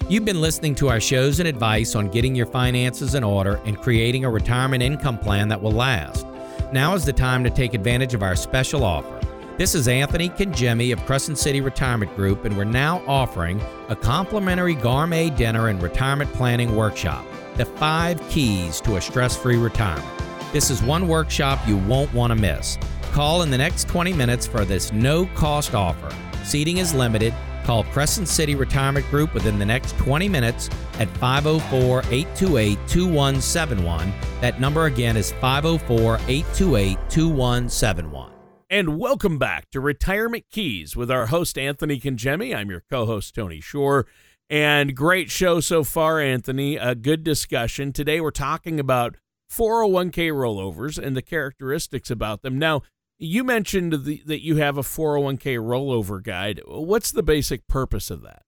You've 0.09 0.25
been 0.25 0.41
listening 0.41 0.75
to 0.77 0.89
our 0.89 1.01
shows 1.01 1.39
and 1.39 1.49
advice 1.49 1.95
on 1.95 2.09
getting 2.09 2.35
your 2.35 2.47
finances 2.47 3.15
in 3.15 3.23
order 3.25 3.61
and 3.65 3.81
creating 3.81 4.25
a 4.25 4.31
retirement 4.31 4.83
income 4.83 5.17
plan 5.17 5.49
that 5.49 5.63
will 5.63 5.73
last. 5.73 6.27
Now 6.73 6.95
is 6.95 7.05
the 7.05 7.13
time 7.13 7.45
to 7.45 7.51
take 7.51 7.73
advantage 7.73 8.13
of 8.13 8.23
our 8.23 8.37
special 8.37 8.85
offer. 8.85 9.21
This 9.57 9.75
is 9.75 9.89
Anthony 9.89 10.29
Congemi 10.29 10.93
of 10.93 11.05
Crescent 11.07 11.39
City 11.39 11.61
Retirement 11.61 12.15
Group, 12.17 12.45
and 12.45 12.57
we're 12.57 12.65
now 12.65 13.03
offering 13.07 13.63
a 13.89 13.97
complimentary 13.97 14.75
gourmet 14.75 15.31
dinner 15.31 15.69
and 15.69 15.81
retirement 15.81 16.33
planning 16.33 16.75
workshop 16.75 17.25
The 17.57 17.65
Five 17.65 18.21
Keys 18.29 18.81
to 18.83 18.97
a 18.97 19.01
Stress 19.01 19.37
Free 19.37 19.57
Retirement. 19.57 20.07
This 20.53 20.69
is 20.69 20.83
one 20.83 21.07
workshop 21.07 21.61
you 21.67 21.79
won't 21.79 22.13
want 22.13 22.33
to 22.33 22.35
miss. 22.35 22.77
Call 23.13 23.43
in 23.43 23.51
the 23.51 23.59
next 23.59 23.89
20 23.89 24.13
minutes 24.13 24.47
for 24.47 24.65
this 24.65 24.93
no 24.93 25.27
cost 25.35 25.75
offer. 25.75 26.15
Seating 26.45 26.79
is 26.79 26.93
limited 26.93 27.33
Call 27.65 27.85
Crescent 27.85 28.29
City 28.29 28.55
Retirement 28.55 29.09
Group 29.11 29.35
within 29.35 29.59
the 29.59 29.67
next 29.67 29.97
20 29.99 30.29
minutes 30.29 30.69
at 30.99 31.09
504 31.19 32.01
828 32.11 32.79
2171. 32.89 34.13
That 34.41 34.61
number 34.61 34.87
again 34.87 35.17
is 35.17 35.33
504 35.33 36.17
828 36.29 36.99
2171. 37.09 38.33
And 38.71 38.99
welcome 38.99 39.39
back 39.39 39.71
to 39.73 39.81
Retirement 39.81 40.47
Keys 40.51 40.97
with 40.97 41.11
our 41.11 41.27
host, 41.27 41.59
Anthony 41.59 42.01
Congemi. 42.01 42.57
I'm 42.57 42.71
your 42.71 42.83
co 42.89 43.05
host, 43.05 43.35
Tony 43.35 43.61
Shore. 43.61 44.07
And 44.49 44.97
great 44.97 45.31
show 45.31 45.61
so 45.61 45.85
far, 45.85 46.21
Anthony. 46.21 46.77
A 46.77 46.95
good 46.95 47.23
discussion. 47.23 47.93
Today 47.93 48.21
we're 48.21 48.31
talking 48.31 48.81
about 48.81 49.17
401k 49.51 50.33
rollovers 50.33 50.99
and 50.99 51.17
the 51.17 51.23
characteristics 51.23 52.11
about 52.11 52.43
them. 52.43 52.59
Now, 52.59 52.83
you 53.23 53.45
mentioned 53.45 54.05
the, 54.05 54.23
that 54.27 54.45
you 54.45 54.57
have 54.57 54.77
a 54.77 54.83
401k 54.83 55.59
rollover 55.59 56.23
guide. 56.23 56.61
What's 56.67 57.13
the 57.13 57.23
basic 57.23 57.67
purpose 57.69 58.11
of 58.11 58.23
that? 58.23 58.43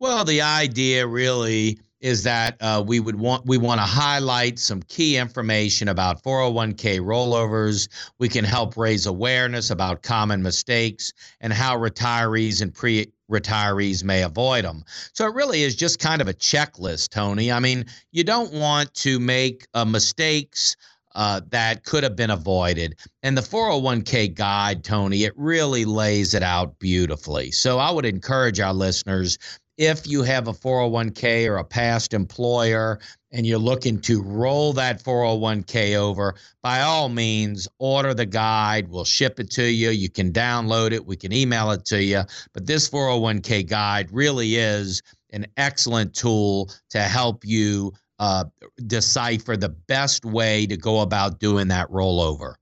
Well, 0.00 0.24
the 0.24 0.40
idea 0.42 1.06
really 1.06 1.78
is 2.00 2.22
that 2.24 2.56
uh, 2.60 2.82
we 2.86 3.00
would 3.00 3.18
want 3.18 3.46
we 3.46 3.56
want 3.56 3.80
to 3.80 3.86
highlight 3.86 4.58
some 4.58 4.82
key 4.82 5.16
information 5.16 5.88
about 5.88 6.22
401k 6.22 7.00
rollovers. 7.00 7.88
We 8.18 8.28
can 8.28 8.44
help 8.44 8.76
raise 8.76 9.06
awareness 9.06 9.70
about 9.70 10.02
common 10.02 10.42
mistakes 10.42 11.12
and 11.40 11.52
how 11.52 11.78
retirees 11.78 12.60
and 12.60 12.74
pre 12.74 13.12
retirees 13.30 14.04
may 14.04 14.22
avoid 14.22 14.64
them. 14.64 14.84
So 15.12 15.26
it 15.26 15.34
really 15.34 15.62
is 15.62 15.76
just 15.76 15.98
kind 15.98 16.20
of 16.20 16.28
a 16.28 16.34
checklist, 16.34 17.10
Tony. 17.10 17.50
I 17.50 17.60
mean, 17.60 17.86
you 18.12 18.24
don't 18.24 18.52
want 18.52 18.92
to 18.94 19.18
make 19.18 19.66
uh, 19.72 19.84
mistakes 19.84 20.76
uh, 21.14 21.40
that 21.50 21.84
could 21.84 22.02
have 22.02 22.16
been 22.16 22.30
avoided. 22.30 22.98
And 23.22 23.36
the 23.36 23.42
401k 23.42 24.34
guide, 24.34 24.84
Tony, 24.84 25.24
it 25.24 25.32
really 25.36 25.84
lays 25.84 26.34
it 26.34 26.42
out 26.42 26.78
beautifully. 26.78 27.50
So 27.50 27.78
I 27.78 27.90
would 27.90 28.04
encourage 28.04 28.60
our 28.60 28.74
listeners 28.74 29.38
if 29.76 30.06
you 30.06 30.22
have 30.22 30.46
a 30.46 30.52
401k 30.52 31.48
or 31.48 31.56
a 31.56 31.64
past 31.64 32.14
employer 32.14 33.00
and 33.32 33.44
you're 33.44 33.58
looking 33.58 34.00
to 34.02 34.22
roll 34.22 34.72
that 34.74 35.02
401k 35.02 35.96
over, 35.96 36.36
by 36.62 36.82
all 36.82 37.08
means, 37.08 37.66
order 37.78 38.14
the 38.14 38.26
guide. 38.26 38.88
We'll 38.88 39.04
ship 39.04 39.40
it 39.40 39.50
to 39.52 39.64
you. 39.64 39.90
You 39.90 40.08
can 40.08 40.32
download 40.32 40.92
it, 40.92 41.04
we 41.04 41.16
can 41.16 41.32
email 41.32 41.72
it 41.72 41.84
to 41.86 42.02
you. 42.02 42.22
But 42.52 42.66
this 42.66 42.88
401k 42.88 43.66
guide 43.66 44.08
really 44.12 44.54
is 44.56 45.02
an 45.30 45.46
excellent 45.56 46.14
tool 46.14 46.70
to 46.90 47.00
help 47.00 47.44
you 47.44 47.92
uh, 48.24 48.44
decipher 48.86 49.54
the 49.54 49.68
best 49.68 50.24
way 50.24 50.64
to 50.66 50.78
go 50.78 51.00
about 51.00 51.40
doing 51.40 51.68
that 51.68 51.90
rollover. 51.90 52.54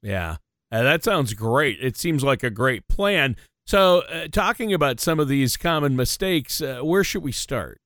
Yeah, 0.00 0.36
uh, 0.70 0.84
that 0.84 1.02
sounds 1.02 1.34
great. 1.34 1.78
It 1.80 1.96
seems 1.96 2.22
like 2.22 2.44
a 2.44 2.50
great 2.50 2.86
plan. 2.86 3.34
So, 3.66 4.02
uh, 4.02 4.28
talking 4.28 4.72
about 4.72 5.00
some 5.00 5.18
of 5.18 5.26
these 5.26 5.56
common 5.56 5.96
mistakes, 5.96 6.60
uh, 6.60 6.82
where 6.82 7.02
should 7.02 7.24
we 7.24 7.32
start? 7.32 7.80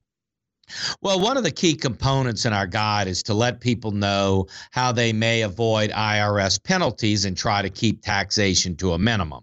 Well, 1.01 1.21
one 1.21 1.39
of 1.39 1.43
the 1.43 1.51
key 1.51 1.75
components 1.75 2.45
in 2.45 2.53
our 2.53 2.67
guide 2.67 3.09
is 3.09 3.23
to 3.25 3.35
let 3.35 3.61
people 3.61 3.93
know 3.93 4.47
how 4.71 4.93
they 4.93 5.15
may 5.15 5.41
avoid 5.41 5.91
IRS 5.91 6.63
penalties 6.63 7.25
and 7.25 7.35
try 7.35 7.63
to 7.63 7.71
keep 7.71 8.03
taxation 8.03 8.77
to 8.77 8.93
a 8.93 8.99
minimum. 8.99 9.43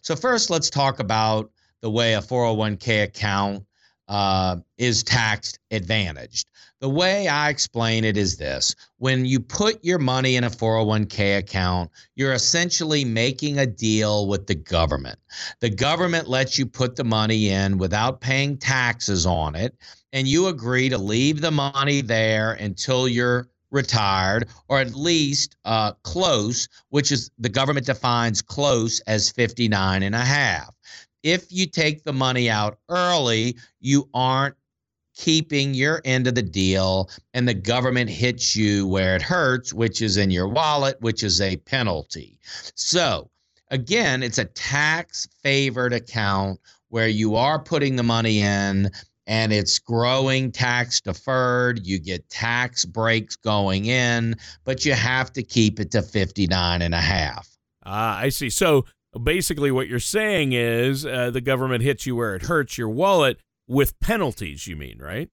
So, 0.00 0.16
first, 0.16 0.48
let's 0.48 0.70
talk 0.70 1.00
about 1.00 1.50
the 1.82 1.90
way 1.90 2.14
a 2.14 2.22
401k 2.22 3.02
account 3.02 3.65
uh, 4.08 4.56
is 4.78 5.02
tax 5.02 5.58
advantaged. 5.70 6.48
The 6.80 6.88
way 6.90 7.26
I 7.26 7.48
explain 7.48 8.04
it 8.04 8.16
is 8.18 8.36
this 8.36 8.74
when 8.98 9.24
you 9.24 9.40
put 9.40 9.82
your 9.82 9.98
money 9.98 10.36
in 10.36 10.44
a 10.44 10.50
401k 10.50 11.38
account, 11.38 11.90
you're 12.14 12.34
essentially 12.34 13.04
making 13.04 13.58
a 13.58 13.66
deal 13.66 14.28
with 14.28 14.46
the 14.46 14.54
government. 14.54 15.18
The 15.60 15.70
government 15.70 16.28
lets 16.28 16.58
you 16.58 16.66
put 16.66 16.94
the 16.94 17.04
money 17.04 17.48
in 17.48 17.78
without 17.78 18.20
paying 18.20 18.58
taxes 18.58 19.24
on 19.24 19.54
it, 19.54 19.74
and 20.12 20.28
you 20.28 20.48
agree 20.48 20.90
to 20.90 20.98
leave 20.98 21.40
the 21.40 21.50
money 21.50 22.02
there 22.02 22.52
until 22.52 23.08
you're 23.08 23.48
retired 23.70 24.48
or 24.68 24.78
at 24.78 24.94
least 24.94 25.56
uh, 25.64 25.92
close, 26.02 26.68
which 26.90 27.10
is 27.10 27.30
the 27.38 27.48
government 27.48 27.86
defines 27.86 28.42
close 28.42 29.00
as 29.00 29.30
59 29.30 30.02
and 30.02 30.14
a 30.14 30.24
half 30.24 30.75
if 31.26 31.50
you 31.50 31.66
take 31.66 32.04
the 32.04 32.12
money 32.12 32.48
out 32.48 32.78
early, 32.88 33.56
you 33.80 34.08
aren't 34.14 34.54
keeping 35.16 35.74
your 35.74 36.00
end 36.04 36.28
of 36.28 36.36
the 36.36 36.42
deal 36.42 37.10
and 37.34 37.48
the 37.48 37.54
government 37.54 38.08
hits 38.08 38.54
you 38.54 38.86
where 38.86 39.16
it 39.16 39.22
hurts, 39.22 39.74
which 39.74 40.00
is 40.02 40.18
in 40.18 40.30
your 40.30 40.46
wallet, 40.46 40.96
which 41.00 41.24
is 41.24 41.40
a 41.40 41.56
penalty. 41.56 42.38
So, 42.76 43.28
again, 43.72 44.22
it's 44.22 44.38
a 44.38 44.44
tax 44.44 45.26
favored 45.42 45.92
account 45.92 46.60
where 46.90 47.08
you 47.08 47.34
are 47.34 47.58
putting 47.58 47.96
the 47.96 48.04
money 48.04 48.40
in 48.40 48.88
and 49.26 49.52
it's 49.52 49.80
growing 49.80 50.52
tax 50.52 51.00
deferred. 51.00 51.84
You 51.84 51.98
get 51.98 52.28
tax 52.28 52.84
breaks 52.84 53.34
going 53.34 53.86
in, 53.86 54.36
but 54.64 54.84
you 54.84 54.92
have 54.92 55.32
to 55.32 55.42
keep 55.42 55.80
it 55.80 55.90
to 55.90 56.02
59 56.02 56.82
and 56.82 56.94
a 56.94 57.00
half. 57.00 57.48
Ah, 57.84 58.18
I 58.18 58.28
see. 58.28 58.50
So 58.50 58.84
basically 59.22 59.70
what 59.70 59.88
you're 59.88 60.00
saying 60.00 60.52
is 60.52 61.04
uh, 61.06 61.30
the 61.30 61.40
government 61.40 61.82
hits 61.82 62.06
you 62.06 62.16
where 62.16 62.34
it 62.34 62.42
hurts 62.42 62.78
your 62.78 62.88
wallet 62.88 63.38
with 63.68 63.98
penalties 64.00 64.66
you 64.66 64.76
mean 64.76 64.98
right? 64.98 65.28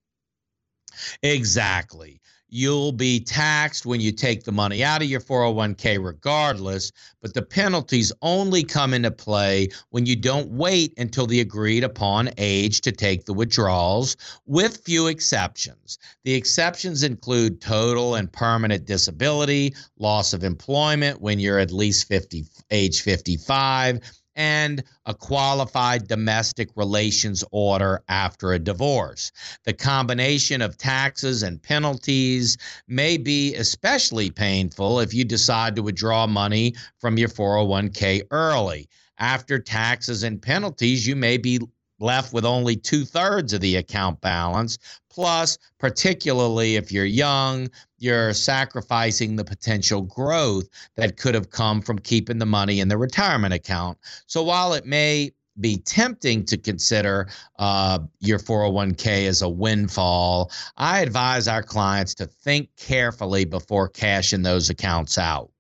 Exactly 1.22 2.22
you'll 2.54 2.92
be 2.92 3.20
taxed 3.20 3.84
when 3.84 4.00
you 4.00 4.12
take 4.12 4.44
the 4.44 4.52
money 4.52 4.84
out 4.84 5.02
of 5.02 5.10
your 5.10 5.20
401k 5.20 6.04
regardless, 6.04 6.92
but 7.20 7.34
the 7.34 7.42
penalties 7.42 8.14
only 8.22 8.64
come 8.64 8.94
into 8.94 9.10
play 9.10 9.68
when 9.90 10.06
you 10.06 10.16
don't 10.16 10.52
wait 10.52 10.94
until 10.98 11.26
the 11.26 11.40
agreed 11.40 11.84
upon 11.84 12.30
age 12.38 12.82
to 12.82 12.92
take 12.92 13.26
the 13.26 13.34
withdrawals, 13.34 14.16
with 14.46 14.78
few 14.86 15.08
exceptions. 15.08 15.98
The 16.26 16.36
exceptions 16.36 17.02
include 17.02 17.60
total 17.60 18.14
and 18.14 18.32
permanent 18.32 18.86
disability, 18.86 19.74
loss 19.98 20.32
of 20.32 20.44
employment 20.44 21.22
when 21.22 21.40
you're 21.40 21.60
at 21.60 21.72
least 21.72 22.08
50 22.08 22.46
age 22.70 23.02
55 23.02 24.00
and 24.36 24.84
a 25.06 25.14
qualified 25.14 26.08
domestic 26.08 26.70
relations 26.76 27.44
order 27.52 28.04
after 28.10 28.54
a 28.54 28.60
divorce. 28.60 29.32
The 29.66 29.74
combination 29.74 30.62
of 30.62 30.78
taxes 30.78 31.44
and 31.44 31.62
penalties 31.62 32.58
may 32.88 33.18
be 33.18 33.56
especially 33.56 34.32
painful 34.32 35.00
if 35.00 35.14
you 35.14 35.24
decide 35.24 35.76
to 35.76 35.84
withdraw 35.84 36.28
money 36.28 36.76
from 37.00 37.18
your 37.18 37.30
401k 37.30 38.24
early. 38.32 38.88
After 39.20 39.60
taxes 39.60 40.24
and 40.24 40.42
penalties, 40.42 41.06
you 41.06 41.16
may 41.16 41.38
be 41.38 41.60
left 42.04 42.34
with 42.34 42.46
only 42.46 42.76
two 42.76 43.06
thirds 43.06 43.54
of 43.54 43.62
the 43.62 43.78
account 43.78 44.20
balance. 44.22 44.78
Plus, 45.10 45.58
particularly 45.80 46.76
if 46.76 46.92
you're 46.92 47.06
young, 47.06 47.70
you're 47.98 48.34
sacrificing 48.34 49.36
the 49.36 49.46
potential 49.46 50.02
growth 50.02 50.68
that 50.98 51.18
could 51.18 51.34
have 51.34 51.50
come 51.50 51.82
from 51.82 51.98
keeping 51.98 52.38
the 52.38 52.46
money 52.46 52.82
in 52.82 52.90
the 52.90 52.98
retirement 52.98 53.54
account. 53.54 53.98
So 54.28 54.44
while 54.44 54.74
it 54.74 54.86
may 54.86 55.32
be 55.60 55.78
tempting 55.78 56.46
to 56.46 56.58
consider 56.58 57.30
uh, 57.60 58.00
your 58.20 58.40
401k 58.40 59.28
as 59.28 59.42
a 59.42 59.50
windfall, 59.50 60.52
I 60.78 61.02
advise 61.02 61.48
our 61.48 61.64
clients 61.64 62.16
to 62.16 62.26
think 62.26 62.70
carefully 62.76 63.46
before 63.46 63.88
cashing 63.88 64.42
those 64.42 64.70
accounts 64.70 65.18
out. 65.18 65.53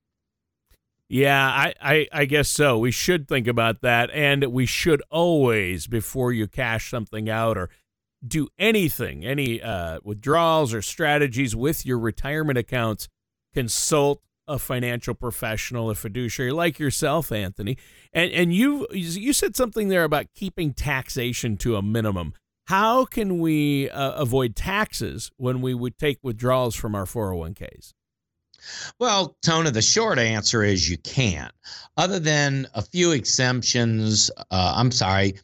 Yeah, 1.13 1.47
I, 1.47 1.73
I, 1.79 2.07
I, 2.11 2.25
guess 2.25 2.49
so. 2.49 2.79
We 2.79 2.89
should 2.89 3.27
think 3.27 3.45
about 3.45 3.81
that. 3.81 4.09
And 4.15 4.45
we 4.45 4.65
should 4.65 4.99
always, 5.11 5.85
before 5.85 6.31
you 6.31 6.47
cash 6.47 6.89
something 6.89 7.29
out 7.29 7.55
or 7.55 7.69
do 8.27 8.47
anything, 8.57 9.23
any 9.23 9.61
uh, 9.61 9.99
withdrawals 10.03 10.73
or 10.73 10.81
strategies 10.81 11.55
with 11.55 11.85
your 11.85 11.99
retirement 11.99 12.57
accounts, 12.57 13.09
consult 13.53 14.23
a 14.47 14.57
financial 14.57 15.13
professional, 15.13 15.91
a 15.91 15.93
fiduciary 15.93 16.51
like 16.51 16.79
yourself, 16.79 17.31
Anthony. 17.31 17.77
And 18.11 18.31
and 18.31 18.51
you 18.51 18.87
you 18.91 19.33
said 19.33 19.55
something 19.55 19.89
there 19.89 20.05
about 20.05 20.33
keeping 20.33 20.73
taxation 20.73 21.57
to 21.57 21.75
a 21.75 21.83
minimum. 21.83 22.33
How 22.65 23.05
can 23.05 23.37
we 23.37 23.87
uh, 23.87 24.13
avoid 24.13 24.55
taxes 24.55 25.29
when 25.37 25.61
we 25.61 25.75
would 25.75 25.99
take 25.99 26.17
withdrawals 26.23 26.73
from 26.73 26.95
our 26.95 27.05
401ks? 27.05 27.93
Well, 28.99 29.35
Tona, 29.45 29.71
the 29.71 29.81
short 29.81 30.19
answer 30.19 30.63
is 30.63 30.89
you 30.89 30.97
can't. 30.97 31.51
Other 31.97 32.19
than 32.19 32.67
a 32.73 32.81
few 32.81 33.11
exemptions, 33.11 34.31
uh, 34.51 34.73
I'm 34.75 34.91
sorry, 34.91 35.35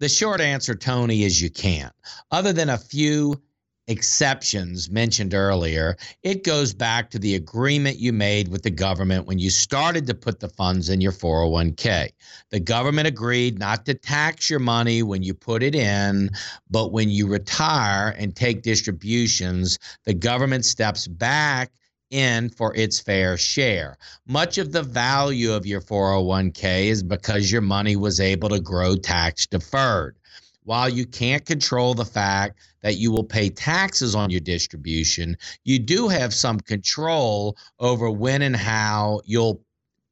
the 0.00 0.08
short 0.08 0.40
answer, 0.40 0.74
Tony, 0.74 1.24
is 1.24 1.42
you 1.42 1.50
can't. 1.50 1.92
Other 2.30 2.52
than 2.52 2.68
a 2.68 2.78
few 2.78 3.40
exceptions 3.88 4.90
mentioned 4.90 5.34
earlier, 5.34 5.96
it 6.22 6.44
goes 6.44 6.72
back 6.74 7.10
to 7.10 7.18
the 7.18 7.34
agreement 7.34 7.98
you 7.98 8.12
made 8.12 8.48
with 8.48 8.62
the 8.62 8.70
government 8.70 9.26
when 9.26 9.38
you 9.38 9.50
started 9.50 10.06
to 10.06 10.14
put 10.14 10.40
the 10.40 10.48
funds 10.50 10.90
in 10.90 11.00
your 11.00 11.10
401k. 11.12 12.10
The 12.50 12.60
government 12.60 13.08
agreed 13.08 13.58
not 13.58 13.86
to 13.86 13.94
tax 13.94 14.48
your 14.50 14.60
money 14.60 15.02
when 15.02 15.22
you 15.22 15.34
put 15.34 15.62
it 15.62 15.74
in, 15.74 16.30
but 16.70 16.92
when 16.92 17.08
you 17.08 17.26
retire 17.26 18.14
and 18.18 18.36
take 18.36 18.62
distributions, 18.62 19.78
the 20.04 20.14
government 20.14 20.64
steps 20.64 21.08
back 21.08 21.72
in 22.10 22.48
for 22.50 22.74
its 22.74 22.98
fair 23.00 23.36
share. 23.36 23.96
Much 24.26 24.58
of 24.58 24.72
the 24.72 24.82
value 24.82 25.52
of 25.52 25.66
your 25.66 25.80
401k 25.80 26.86
is 26.86 27.02
because 27.02 27.52
your 27.52 27.60
money 27.60 27.96
was 27.96 28.20
able 28.20 28.48
to 28.48 28.60
grow 28.60 28.96
tax 28.96 29.46
deferred. 29.46 30.16
While 30.64 30.88
you 30.88 31.06
can't 31.06 31.46
control 31.46 31.94
the 31.94 32.04
fact 32.04 32.58
that 32.82 32.96
you 32.96 33.10
will 33.10 33.24
pay 33.24 33.48
taxes 33.48 34.14
on 34.14 34.30
your 34.30 34.40
distribution, 34.40 35.36
you 35.64 35.78
do 35.78 36.08
have 36.08 36.34
some 36.34 36.60
control 36.60 37.56
over 37.78 38.10
when 38.10 38.42
and 38.42 38.56
how 38.56 39.22
you'll 39.24 39.62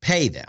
pay 0.00 0.28
them. 0.28 0.48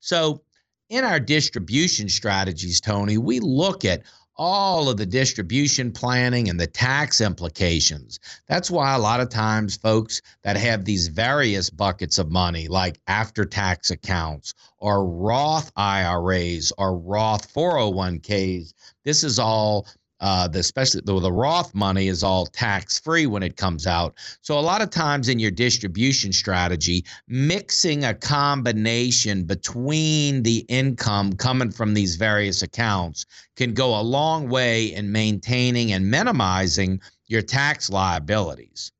So, 0.00 0.42
in 0.88 1.04
our 1.04 1.20
distribution 1.20 2.08
strategies, 2.08 2.80
Tony, 2.80 3.16
we 3.16 3.38
look 3.38 3.84
at 3.84 4.02
all 4.40 4.88
of 4.88 4.96
the 4.96 5.04
distribution 5.04 5.92
planning 5.92 6.48
and 6.48 6.58
the 6.58 6.66
tax 6.66 7.20
implications. 7.20 8.18
That's 8.48 8.70
why 8.70 8.94
a 8.94 8.98
lot 8.98 9.20
of 9.20 9.28
times 9.28 9.76
folks 9.76 10.22
that 10.44 10.56
have 10.56 10.86
these 10.86 11.08
various 11.08 11.68
buckets 11.68 12.18
of 12.18 12.30
money, 12.30 12.66
like 12.66 12.98
after 13.06 13.44
tax 13.44 13.90
accounts 13.90 14.54
or 14.78 15.06
Roth 15.06 15.70
IRAs 15.76 16.72
or 16.78 16.96
Roth 16.96 17.52
401ks, 17.52 18.72
this 19.04 19.24
is 19.24 19.38
all 19.38 19.86
uh, 20.20 20.46
the 20.48 20.58
especially 20.58 21.00
the, 21.04 21.18
the 21.18 21.32
Roth 21.32 21.74
money 21.74 22.08
is 22.08 22.22
all 22.22 22.46
tax 22.46 22.98
free 22.98 23.26
when 23.26 23.42
it 23.42 23.56
comes 23.56 23.86
out. 23.86 24.14
So 24.42 24.58
a 24.58 24.60
lot 24.60 24.82
of 24.82 24.90
times 24.90 25.28
in 25.28 25.38
your 25.38 25.50
distribution 25.50 26.32
strategy, 26.32 27.04
mixing 27.28 28.04
a 28.04 28.14
combination 28.14 29.44
between 29.44 30.42
the 30.42 30.64
income 30.68 31.32
coming 31.32 31.70
from 31.70 31.94
these 31.94 32.16
various 32.16 32.62
accounts 32.62 33.24
can 33.56 33.74
go 33.74 33.98
a 33.98 34.02
long 34.02 34.48
way 34.48 34.86
in 34.86 35.12
maintaining 35.12 35.92
and 35.92 36.10
minimizing 36.10 37.00
your 37.26 37.42
tax 37.42 37.88
liabilities. 37.88 38.92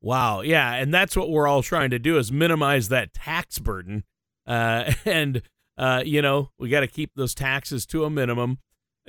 Wow, 0.00 0.42
yeah, 0.42 0.74
and 0.74 0.94
that's 0.94 1.16
what 1.16 1.30
we're 1.30 1.48
all 1.48 1.62
trying 1.62 1.90
to 1.90 1.98
do 1.98 2.18
is 2.18 2.30
minimize 2.30 2.88
that 2.88 3.12
tax 3.12 3.58
burden, 3.58 4.04
uh, 4.46 4.92
and 5.04 5.42
uh, 5.76 6.02
you 6.04 6.22
know 6.22 6.50
we 6.58 6.68
got 6.68 6.80
to 6.80 6.86
keep 6.86 7.10
those 7.16 7.34
taxes 7.34 7.84
to 7.86 8.04
a 8.04 8.10
minimum. 8.10 8.58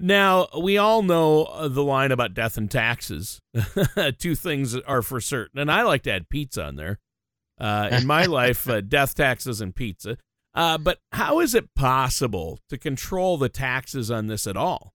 Now, 0.01 0.47
we 0.59 0.77
all 0.77 1.03
know 1.03 1.43
uh, 1.45 1.67
the 1.67 1.83
line 1.83 2.11
about 2.11 2.33
death 2.33 2.57
and 2.57 2.69
taxes. 2.69 3.39
Two 4.19 4.35
things 4.35 4.75
are 4.75 5.01
for 5.01 5.21
certain. 5.21 5.59
And 5.59 5.71
I 5.71 5.83
like 5.83 6.03
to 6.03 6.11
add 6.11 6.29
pizza 6.29 6.63
on 6.63 6.75
there. 6.75 6.99
Uh, 7.59 7.89
in 7.91 8.07
my 8.07 8.25
life, 8.25 8.69
uh, 8.69 8.81
death, 8.81 9.15
taxes, 9.15 9.61
and 9.61 9.75
pizza. 9.75 10.17
Uh, 10.53 10.77
but 10.77 10.99
how 11.11 11.39
is 11.39 11.53
it 11.53 11.73
possible 11.75 12.59
to 12.69 12.77
control 12.77 13.37
the 13.37 13.49
taxes 13.49 14.09
on 14.09 14.27
this 14.27 14.47
at 14.47 14.57
all? 14.57 14.93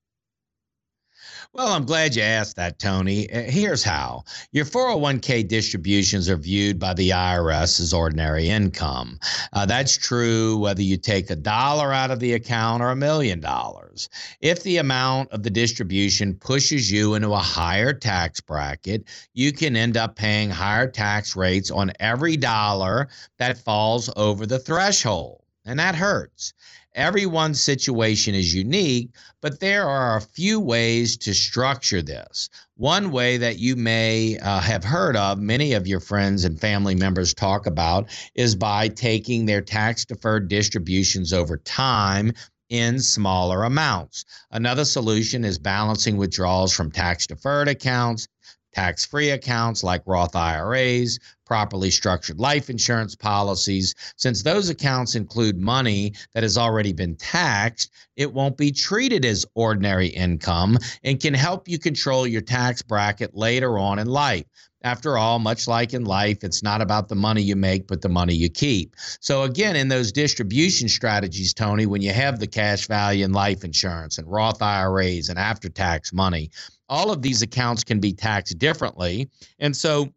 Well, 1.54 1.68
I'm 1.68 1.84
glad 1.84 2.16
you 2.16 2.22
asked 2.22 2.56
that, 2.56 2.80
Tony. 2.80 3.32
Uh, 3.32 3.42
here's 3.42 3.84
how 3.84 4.24
your 4.50 4.64
401k 4.64 5.46
distributions 5.46 6.28
are 6.28 6.36
viewed 6.36 6.80
by 6.80 6.94
the 6.94 7.10
IRS 7.10 7.78
as 7.78 7.94
ordinary 7.94 8.50
income. 8.50 9.20
Uh, 9.52 9.64
that's 9.64 9.96
true 9.96 10.56
whether 10.56 10.82
you 10.82 10.96
take 10.96 11.30
a 11.30 11.36
dollar 11.36 11.92
out 11.92 12.10
of 12.10 12.18
the 12.18 12.32
account 12.32 12.82
or 12.82 12.90
a 12.90 12.96
million 12.96 13.38
dollars. 13.38 14.08
If 14.40 14.64
the 14.64 14.78
amount 14.78 15.30
of 15.30 15.44
the 15.44 15.50
distribution 15.50 16.34
pushes 16.34 16.90
you 16.90 17.14
into 17.14 17.32
a 17.32 17.38
higher 17.38 17.92
tax 17.92 18.40
bracket, 18.40 19.04
you 19.32 19.52
can 19.52 19.76
end 19.76 19.96
up 19.96 20.16
paying 20.16 20.50
higher 20.50 20.88
tax 20.88 21.36
rates 21.36 21.70
on 21.70 21.92
every 22.00 22.36
dollar 22.36 23.06
that 23.38 23.58
falls 23.58 24.10
over 24.16 24.44
the 24.44 24.58
threshold. 24.58 25.40
And 25.64 25.78
that 25.78 25.94
hurts. 25.94 26.52
Everyone's 26.94 27.60
situation 27.60 28.36
is 28.36 28.54
unique, 28.54 29.10
but 29.40 29.58
there 29.58 29.88
are 29.88 30.16
a 30.16 30.20
few 30.20 30.60
ways 30.60 31.16
to 31.18 31.34
structure 31.34 32.02
this. 32.02 32.48
One 32.76 33.10
way 33.10 33.36
that 33.36 33.58
you 33.58 33.74
may 33.74 34.38
uh, 34.38 34.60
have 34.60 34.84
heard 34.84 35.16
of, 35.16 35.40
many 35.40 35.72
of 35.72 35.88
your 35.88 35.98
friends 35.98 36.44
and 36.44 36.60
family 36.60 36.94
members 36.94 37.34
talk 37.34 37.66
about, 37.66 38.08
is 38.36 38.54
by 38.54 38.88
taking 38.88 39.44
their 39.46 39.60
tax 39.60 40.04
deferred 40.04 40.48
distributions 40.48 41.32
over 41.32 41.56
time 41.56 42.32
in 42.68 43.00
smaller 43.00 43.64
amounts. 43.64 44.24
Another 44.52 44.84
solution 44.84 45.44
is 45.44 45.58
balancing 45.58 46.16
withdrawals 46.16 46.72
from 46.72 46.90
tax 46.90 47.26
deferred 47.26 47.68
accounts 47.68 48.28
tax 48.74 49.04
free 49.04 49.30
accounts 49.30 49.84
like 49.84 50.02
Roth 50.06 50.34
IRAs, 50.34 51.18
properly 51.46 51.90
structured 51.90 52.38
life 52.38 52.68
insurance 52.68 53.14
policies. 53.14 53.94
Since 54.16 54.42
those 54.42 54.68
accounts 54.68 55.14
include 55.14 55.58
money 55.58 56.14
that 56.32 56.42
has 56.42 56.58
already 56.58 56.92
been 56.92 57.16
taxed, 57.16 57.92
it 58.16 58.32
won't 58.32 58.56
be 58.56 58.72
treated 58.72 59.24
as 59.24 59.46
ordinary 59.54 60.08
income 60.08 60.78
and 61.02 61.20
can 61.20 61.34
help 61.34 61.68
you 61.68 61.78
control 61.78 62.26
your 62.26 62.42
tax 62.42 62.82
bracket 62.82 63.36
later 63.36 63.78
on 63.78 63.98
in 63.98 64.06
life. 64.06 64.44
After 64.84 65.16
all, 65.16 65.38
much 65.38 65.66
like 65.66 65.94
in 65.94 66.04
life, 66.04 66.44
it's 66.44 66.62
not 66.62 66.82
about 66.82 67.08
the 67.08 67.14
money 67.14 67.40
you 67.40 67.56
make, 67.56 67.86
but 67.86 68.02
the 68.02 68.10
money 68.10 68.34
you 68.34 68.50
keep. 68.50 68.94
So, 69.18 69.44
again, 69.44 69.76
in 69.76 69.88
those 69.88 70.12
distribution 70.12 70.90
strategies, 70.90 71.54
Tony, 71.54 71.86
when 71.86 72.02
you 72.02 72.12
have 72.12 72.38
the 72.38 72.46
cash 72.46 72.86
value 72.86 73.24
in 73.24 73.32
life 73.32 73.64
insurance 73.64 74.18
and 74.18 74.30
Roth 74.30 74.60
IRAs 74.60 75.30
and 75.30 75.38
after 75.38 75.70
tax 75.70 76.12
money, 76.12 76.50
all 76.88 77.10
of 77.10 77.22
these 77.22 77.42
accounts 77.42 77.84
can 77.84 78.00
be 78.00 78.12
taxed 78.12 78.58
differently. 78.58 79.28
And 79.58 79.76
so, 79.76 80.12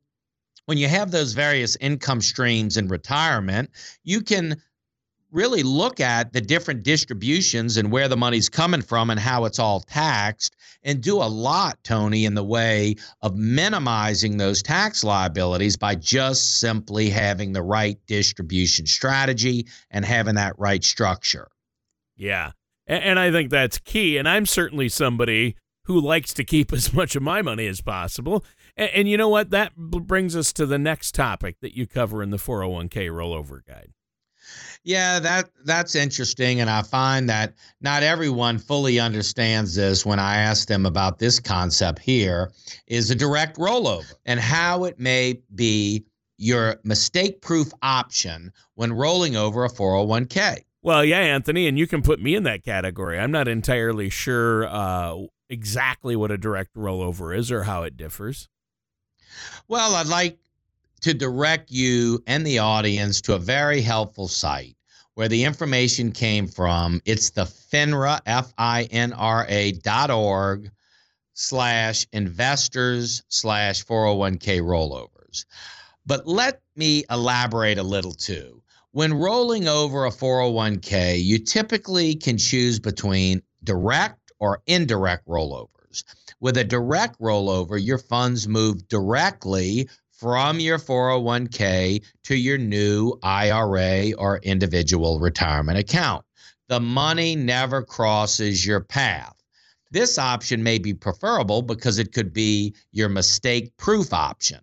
when 0.66 0.78
you 0.78 0.90
have 0.90 1.12
those 1.12 1.32
various 1.32 1.78
income 1.78 2.20
streams 2.20 2.76
in 2.76 2.90
retirement, 2.90 3.70
you 4.04 4.20
can 4.20 4.62
really 5.32 5.64
look 5.64 6.00
at 6.00 6.32
the 6.32 6.42
different 6.42 6.84
distributions 6.84 7.78
and 7.78 7.92
where 7.92 8.08
the 8.08 8.18
money's 8.18 8.50
coming 8.50 8.82
from 8.82 9.10
and 9.10 9.20
how 9.20 9.46
it's 9.46 9.60
all 9.60 9.82
taxed 9.82 10.56
and 10.84 11.02
do 11.02 11.18
a 11.18 11.28
lot 11.28 11.78
tony 11.84 12.26
in 12.26 12.34
the 12.34 12.44
way 12.44 12.96
of 13.22 13.36
minimizing 13.36 14.38
those 14.38 14.64
tax 14.64 15.04
liabilities 15.04 15.76
by 15.76 15.96
just 15.96 16.60
simply 16.60 17.10
having 17.10 17.52
the 17.52 17.62
right 17.62 17.98
distribution 18.08 18.86
strategy 18.86 19.68
and 19.92 20.06
having 20.06 20.36
that 20.36 20.58
right 20.58 20.84
structure. 20.84 21.50
Yeah. 22.16 22.52
And 22.88 23.20
i 23.20 23.32
think 23.32 23.52
that's 23.52 23.80
key. 23.80 24.18
And 24.18 24.30
i'm 24.30 24.46
certainly 24.46 24.88
somebody 24.88 25.56
who 25.88 26.00
likes 26.00 26.34
to 26.34 26.44
keep 26.44 26.72
as 26.74 26.94
much 26.94 27.16
of 27.16 27.24
my 27.24 27.42
money 27.42 27.68
as 27.68 27.82
possible 27.82 28.46
and, 28.76 28.90
and 28.92 29.10
you 29.10 29.18
know 29.18 29.30
what 29.30 29.50
that 29.50 29.76
brings 29.76 30.36
us 30.36 30.54
to 30.54 30.66
the 30.66 30.80
next 30.80 31.14
topic 31.14 31.58
that 31.62 31.76
you 31.76 31.88
cover 31.88 32.22
in 32.22 32.30
the 32.30 32.38
401k 32.38 33.10
rollover 33.10 33.66
guide 33.66 33.92
yeah, 34.84 35.20
that 35.20 35.50
that's 35.66 35.96
interesting, 35.96 36.62
and 36.62 36.70
I 36.70 36.82
find 36.82 37.30
that 37.30 37.54
not 37.82 38.04
everyone 38.04 38.58
fully 38.58 39.00
understands 39.00 39.76
this. 39.76 40.06
When 40.06 40.20
I 40.20 40.38
ask 40.38 40.68
them 40.68 40.86
about 40.86 41.20
this 41.20 41.40
concept 41.40 42.00
here, 42.00 42.52
is 42.88 43.12
a 43.12 43.16
direct 43.16 43.58
rollover 43.58 44.14
and 44.26 44.40
how 44.40 44.86
it 44.86 45.00
may 45.00 45.42
be 45.56 46.06
your 46.38 46.80
mistake-proof 46.84 47.74
option 47.82 48.54
when 48.76 48.94
rolling 48.94 49.36
over 49.36 49.66
a 49.66 49.70
401k. 49.70 50.64
Well, 50.84 51.04
yeah, 51.04 51.20
Anthony, 51.20 51.68
and 51.68 51.78
you 51.78 51.88
can 51.88 52.02
put 52.02 52.22
me 52.22 52.36
in 52.36 52.44
that 52.44 52.64
category. 52.64 53.20
I'm 53.20 53.32
not 53.32 53.48
entirely 53.48 54.10
sure 54.10 54.68
uh, 54.68 55.18
exactly 55.50 56.16
what 56.16 56.32
a 56.32 56.38
direct 56.38 56.74
rollover 56.76 57.38
is 57.38 57.52
or 57.52 57.64
how 57.64 57.84
it 57.84 57.98
differs. 57.98 58.50
Well, 59.68 59.96
I'd 59.96 60.08
like 60.08 60.40
to 61.02 61.14
direct 61.14 61.72
you 61.72 62.24
and 62.28 62.46
the 62.46 62.60
audience 62.60 63.22
to 63.22 63.36
a 63.36 63.40
very 63.40 63.82
helpful 63.82 64.28
site 64.28 64.76
where 65.14 65.28
the 65.28 65.44
information 65.44 66.12
came 66.12 66.48
from. 66.48 67.02
It's 67.06 67.32
the 67.32 67.46
FINRA, 67.46 68.22
F 68.26 68.54
I 68.58 68.84
N 68.92 69.14
R 69.14 69.46
A 69.50 69.72
dot 69.74 70.12
org 70.12 70.70
slash 71.34 72.08
investors 72.14 73.24
slash 73.30 73.86
401k 73.86 74.62
rollovers. 74.62 75.46
But 76.06 76.28
let 76.28 76.62
me 76.76 77.04
elaborate 77.10 77.78
a 77.78 77.84
little 77.84 78.14
too. 78.14 78.62
When 78.92 79.14
rolling 79.14 79.68
over 79.68 80.06
a 80.06 80.12
401k, 80.12 81.24
you 81.24 81.38
typically 81.40 82.16
can 82.16 82.38
choose 82.38 82.80
between 82.80 83.42
direct 83.64 84.27
or 84.40 84.62
indirect 84.68 85.28
rollovers. 85.28 86.04
With 86.40 86.58
a 86.58 86.64
direct 86.64 87.20
rollover, 87.20 87.84
your 87.84 87.98
funds 87.98 88.48
move 88.48 88.88
directly 88.88 89.90
from 90.12 90.60
your 90.60 90.80
401k 90.80 92.04
to 92.24 92.36
your 92.36 92.58
new 92.58 93.20
IRA 93.22 94.14
or 94.14 94.40
individual 94.40 95.20
retirement 95.20 95.78
account. 95.78 96.26
The 96.70 96.80
money 96.80 97.36
never 97.36 97.84
crosses 97.84 98.66
your 98.66 98.82
path. 98.82 99.34
This 99.92 100.18
option 100.18 100.64
may 100.64 100.80
be 100.80 100.94
preferable 100.94 101.62
because 101.62 101.98
it 101.98 102.12
could 102.12 102.34
be 102.34 102.76
your 102.92 103.10
mistake 103.10 103.78
proof 103.78 104.14
option. 104.14 104.60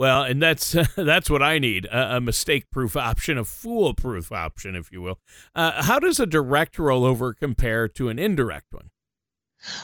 Well, 0.00 0.22
and 0.22 0.40
that's 0.40 0.74
that's 0.96 1.28
what 1.28 1.42
I 1.42 1.58
need 1.58 1.84
a, 1.84 2.16
a 2.16 2.20
mistake 2.22 2.70
proof 2.70 2.96
option, 2.96 3.36
a 3.36 3.44
fool 3.44 3.92
proof 3.92 4.32
option, 4.32 4.74
if 4.74 4.90
you 4.90 5.02
will. 5.02 5.18
Uh, 5.54 5.82
how 5.82 5.98
does 5.98 6.18
a 6.18 6.24
direct 6.24 6.78
rollover 6.78 7.36
compare 7.36 7.86
to 7.86 8.08
an 8.08 8.18
indirect 8.18 8.72
one? 8.72 8.88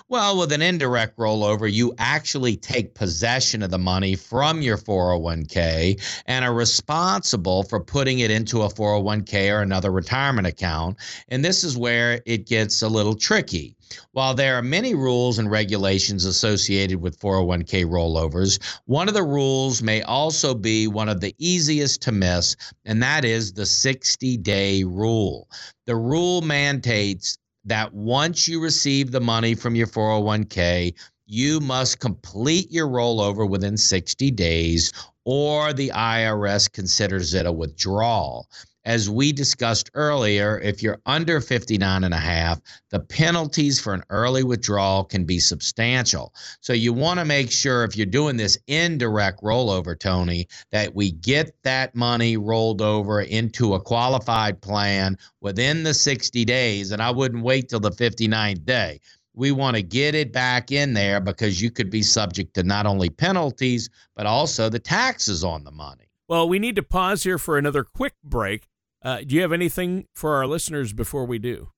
Well, 0.09 0.39
with 0.39 0.53
an 0.53 0.63
indirect 0.63 1.19
rollover, 1.19 1.71
you 1.71 1.95
actually 1.99 2.57
take 2.57 2.95
possession 2.95 3.63
of 3.63 3.71
the 3.71 3.79
money 3.79 4.17
from 4.17 4.63
your 4.63 4.79
401k 4.79 6.01
and 6.27 6.45
are 6.45 6.55
responsible 6.55 7.63
for 7.63 7.81
putting 7.81 8.21
it 8.21 8.31
into 8.31 8.63
a 8.63 8.69
401k 8.69 9.53
or 9.53 9.61
another 9.61 9.91
retirement 9.91 10.47
account. 10.47 10.97
And 11.29 11.45
this 11.45 11.65
is 11.65 11.77
where 11.77 12.23
it 12.25 12.47
gets 12.47 12.83
a 12.83 12.89
little 12.89 13.15
tricky. 13.15 13.77
While 14.13 14.35
there 14.35 14.57
are 14.57 14.63
many 14.63 14.95
rules 14.95 15.39
and 15.39 15.51
regulations 15.51 16.25
associated 16.25 17.01
with 17.01 17.21
401k 17.21 17.85
rollovers, 17.85 18.59
one 18.87 19.09
of 19.09 19.15
the 19.15 19.23
rules 19.23 19.83
may 19.83 20.03
also 20.03 20.55
be 20.55 20.89
one 20.89 21.09
of 21.09 21.21
the 21.21 21.35
easiest 21.39 22.03
to 22.03 22.13
miss, 22.13 22.57
and 22.85 23.03
that 23.03 23.25
is 23.25 23.53
the 23.53 23.67
60 23.67 24.39
day 24.39 24.83
rule. 24.83 25.49
The 25.85 25.97
rule 25.97 26.41
mandates 26.41 27.39
that 27.67 27.93
once 27.93 28.49
you 28.49 28.61
receive 28.61 29.11
the 29.11 29.21
money 29.21 29.55
from 29.55 29.75
your 29.75 29.87
401k, 29.87 30.95
you 31.27 31.61
must 31.61 32.01
complete 32.01 32.71
your 32.71 32.87
rollover 32.87 33.49
within 33.49 33.77
60 33.77 34.31
days 34.31 34.93
or 35.25 35.73
the 35.73 35.91
IRS 35.91 36.71
considers 36.71 37.35
it 37.35 37.47
a 37.47 37.53
withdrawal. 37.53 38.49
As 38.87 39.11
we 39.11 39.33
discussed 39.33 39.91
earlier, 39.95 40.61
if 40.61 40.81
you're 40.81 41.01
under 41.07 41.41
59 41.41 42.05
and 42.05 42.15
a 42.15 42.19
half, 42.19 42.61
the 42.91 43.01
penalties 43.01 43.81
for 43.81 43.93
an 43.93 44.05
early 44.11 44.45
withdrawal 44.45 45.03
can 45.03 45.25
be 45.25 45.41
substantial. 45.41 46.33
So 46.61 46.73
you 46.73 46.93
want 46.93 47.19
to 47.19 47.25
make 47.25 47.51
sure 47.51 47.83
if 47.83 47.97
you're 47.97 48.07
doing 48.07 48.37
this 48.37 48.57
indirect 48.69 49.43
rollover, 49.43 49.99
Tony, 49.99 50.47
that 50.71 50.95
we 50.95 51.11
get 51.11 51.61
that 51.65 51.97
money 51.97 52.37
rolled 52.37 52.81
over 52.81 53.23
into 53.23 53.75
a 53.75 53.81
qualified 53.81 54.61
plan 54.61 55.19
within 55.41 55.83
the 55.83 55.93
60 55.93 56.45
days. 56.45 56.93
And 56.93 57.03
I 57.03 57.11
wouldn't 57.11 57.43
wait 57.43 57.69
till 57.69 57.81
the 57.81 57.91
59th 57.91 58.65
day. 58.65 59.01
We 59.35 59.51
want 59.51 59.75
to 59.77 59.83
get 59.83 60.15
it 60.15 60.33
back 60.33 60.71
in 60.71 60.95
there 60.95 61.19
because 61.21 61.61
you 61.61 61.73
could 61.73 61.91
be 61.91 62.03
subject 62.03 62.55
to 62.55 62.63
not 62.63 62.87
only 62.87 63.11
penalties, 63.11 63.91
but 64.15 64.27
also 64.27 64.69
the 64.69 64.79
taxes 64.79 65.43
on 65.43 65.65
the 65.65 65.73
money. 65.73 66.05
Well, 66.29 66.49
we 66.49 66.61
need 66.61 66.77
to 66.77 66.85
pause 66.85 67.25
here 67.25 67.39
for 67.39 67.59
another 67.59 67.83
quick 67.83 68.15
break. 68.23 68.69
Uh, 69.07 69.21
do 69.25 69.37
you 69.37 69.43
have 69.43 69.53
anything 69.53 70.05
for 70.17 70.35
our 70.35 70.49
listeners 70.49 70.93
before 70.93 71.25
we 71.25 71.39
do? 71.39 71.69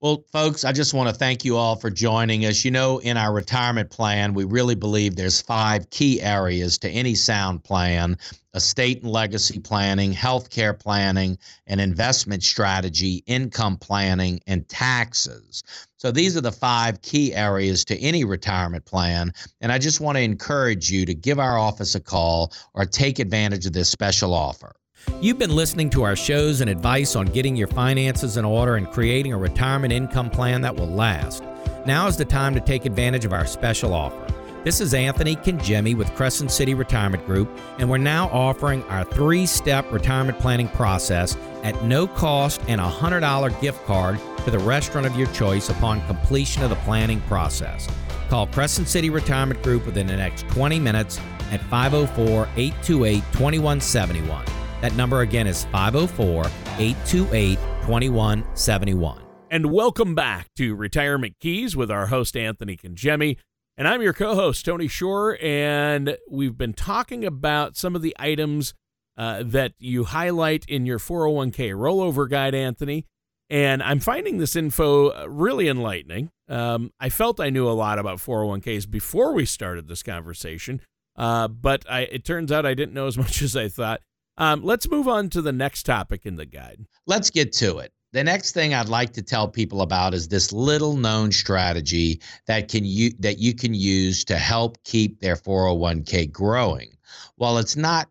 Well, 0.00 0.24
folks, 0.32 0.64
I 0.64 0.72
just 0.72 0.92
want 0.92 1.08
to 1.08 1.14
thank 1.14 1.44
you 1.44 1.56
all 1.56 1.76
for 1.76 1.88
joining 1.88 2.46
us. 2.46 2.64
You 2.64 2.72
know, 2.72 2.98
in 2.98 3.16
our 3.16 3.32
retirement 3.32 3.90
plan, 3.90 4.34
we 4.34 4.42
really 4.42 4.74
believe 4.74 5.14
there's 5.14 5.40
five 5.40 5.88
key 5.90 6.20
areas 6.20 6.76
to 6.78 6.90
any 6.90 7.14
sound 7.14 7.62
plan 7.62 8.18
estate 8.54 9.02
and 9.02 9.12
legacy 9.12 9.60
planning, 9.60 10.12
healthcare 10.12 10.76
planning, 10.76 11.38
and 11.68 11.80
investment 11.80 12.42
strategy, 12.42 13.22
income 13.26 13.76
planning, 13.76 14.40
and 14.48 14.68
taxes. 14.68 15.62
So 15.96 16.10
these 16.10 16.36
are 16.36 16.40
the 16.40 16.50
five 16.50 17.02
key 17.02 17.32
areas 17.34 17.84
to 17.84 17.98
any 18.00 18.24
retirement 18.24 18.84
plan. 18.84 19.32
And 19.60 19.70
I 19.70 19.78
just 19.78 20.00
want 20.00 20.18
to 20.18 20.22
encourage 20.22 20.90
you 20.90 21.06
to 21.06 21.14
give 21.14 21.38
our 21.38 21.56
office 21.56 21.94
a 21.94 22.00
call 22.00 22.52
or 22.74 22.84
take 22.84 23.20
advantage 23.20 23.64
of 23.64 23.72
this 23.72 23.90
special 23.90 24.34
offer. 24.34 24.74
You've 25.20 25.38
been 25.38 25.54
listening 25.54 25.90
to 25.90 26.02
our 26.02 26.16
shows 26.16 26.60
and 26.60 26.68
advice 26.68 27.16
on 27.16 27.26
getting 27.26 27.56
your 27.56 27.68
finances 27.68 28.36
in 28.36 28.44
order 28.44 28.76
and 28.76 28.90
creating 28.90 29.32
a 29.32 29.38
retirement 29.38 29.92
income 29.92 30.30
plan 30.30 30.60
that 30.62 30.76
will 30.76 30.88
last. 30.88 31.42
Now 31.86 32.06
is 32.06 32.16
the 32.16 32.24
time 32.24 32.54
to 32.54 32.60
take 32.60 32.84
advantage 32.84 33.24
of 33.24 33.32
our 33.32 33.46
special 33.46 33.94
offer. 33.94 34.26
This 34.64 34.80
is 34.80 34.94
Anthony 34.94 35.36
Congemi 35.36 35.94
with 35.94 36.14
Crescent 36.14 36.50
City 36.50 36.72
Retirement 36.72 37.26
Group, 37.26 37.50
and 37.78 37.90
we're 37.90 37.98
now 37.98 38.28
offering 38.28 38.82
our 38.84 39.04
three 39.04 39.44
step 39.44 39.90
retirement 39.92 40.38
planning 40.38 40.68
process 40.68 41.36
at 41.62 41.84
no 41.84 42.06
cost 42.06 42.62
and 42.66 42.80
a 42.80 42.88
$100 42.88 43.60
gift 43.60 43.84
card 43.84 44.18
to 44.44 44.50
the 44.50 44.58
restaurant 44.58 45.06
of 45.06 45.16
your 45.16 45.26
choice 45.28 45.68
upon 45.68 46.00
completion 46.06 46.62
of 46.62 46.70
the 46.70 46.76
planning 46.76 47.20
process. 47.22 47.88
Call 48.30 48.46
Crescent 48.46 48.88
City 48.88 49.10
Retirement 49.10 49.62
Group 49.62 49.84
within 49.84 50.06
the 50.06 50.16
next 50.16 50.48
20 50.48 50.78
minutes 50.80 51.20
at 51.50 51.60
504 51.64 52.48
828 52.56 53.22
2171. 53.32 54.63
That 54.84 54.96
number 54.96 55.22
again 55.22 55.46
is 55.46 55.64
504 55.72 56.44
828 56.78 57.58
2171. 57.86 59.22
And 59.50 59.72
welcome 59.72 60.14
back 60.14 60.48
to 60.56 60.74
Retirement 60.74 61.36
Keys 61.40 61.74
with 61.74 61.90
our 61.90 62.08
host, 62.08 62.36
Anthony 62.36 62.76
Congemi. 62.76 63.38
And 63.78 63.88
I'm 63.88 64.02
your 64.02 64.12
co 64.12 64.34
host, 64.34 64.62
Tony 64.66 64.86
Shore. 64.86 65.38
And 65.40 66.18
we've 66.30 66.58
been 66.58 66.74
talking 66.74 67.24
about 67.24 67.78
some 67.78 67.96
of 67.96 68.02
the 68.02 68.14
items 68.18 68.74
uh, 69.16 69.42
that 69.46 69.72
you 69.78 70.04
highlight 70.04 70.66
in 70.68 70.84
your 70.84 70.98
401k 70.98 71.70
rollover 71.70 72.28
guide, 72.28 72.54
Anthony. 72.54 73.06
And 73.48 73.82
I'm 73.82 74.00
finding 74.00 74.36
this 74.36 74.54
info 74.54 75.26
really 75.26 75.66
enlightening. 75.66 76.28
Um, 76.46 76.90
I 77.00 77.08
felt 77.08 77.40
I 77.40 77.48
knew 77.48 77.66
a 77.66 77.72
lot 77.72 77.98
about 77.98 78.18
401ks 78.18 78.90
before 78.90 79.32
we 79.32 79.46
started 79.46 79.88
this 79.88 80.02
conversation, 80.02 80.82
uh, 81.16 81.48
but 81.48 81.90
I, 81.90 82.00
it 82.00 82.26
turns 82.26 82.52
out 82.52 82.66
I 82.66 82.74
didn't 82.74 82.92
know 82.92 83.06
as 83.06 83.16
much 83.24 83.40
as 83.40 83.56
I 83.56 83.68
thought. 83.68 84.02
Um, 84.36 84.62
let's 84.62 84.90
move 84.90 85.08
on 85.08 85.30
to 85.30 85.42
the 85.42 85.52
next 85.52 85.84
topic 85.84 86.26
in 86.26 86.36
the 86.36 86.46
guide. 86.46 86.84
Let's 87.06 87.30
get 87.30 87.52
to 87.54 87.78
it. 87.78 87.92
The 88.12 88.24
next 88.24 88.52
thing 88.52 88.74
I'd 88.74 88.88
like 88.88 89.12
to 89.14 89.22
tell 89.22 89.48
people 89.48 89.82
about 89.82 90.14
is 90.14 90.28
this 90.28 90.52
little 90.52 90.96
known 90.96 91.32
strategy 91.32 92.20
that 92.46 92.68
can 92.68 92.84
you 92.84 93.10
that 93.18 93.38
you 93.38 93.54
can 93.54 93.74
use 93.74 94.24
to 94.26 94.38
help 94.38 94.78
keep 94.84 95.20
their 95.20 95.34
401k 95.34 96.30
growing. 96.30 96.96
While 97.36 97.58
it's 97.58 97.76
not 97.76 98.08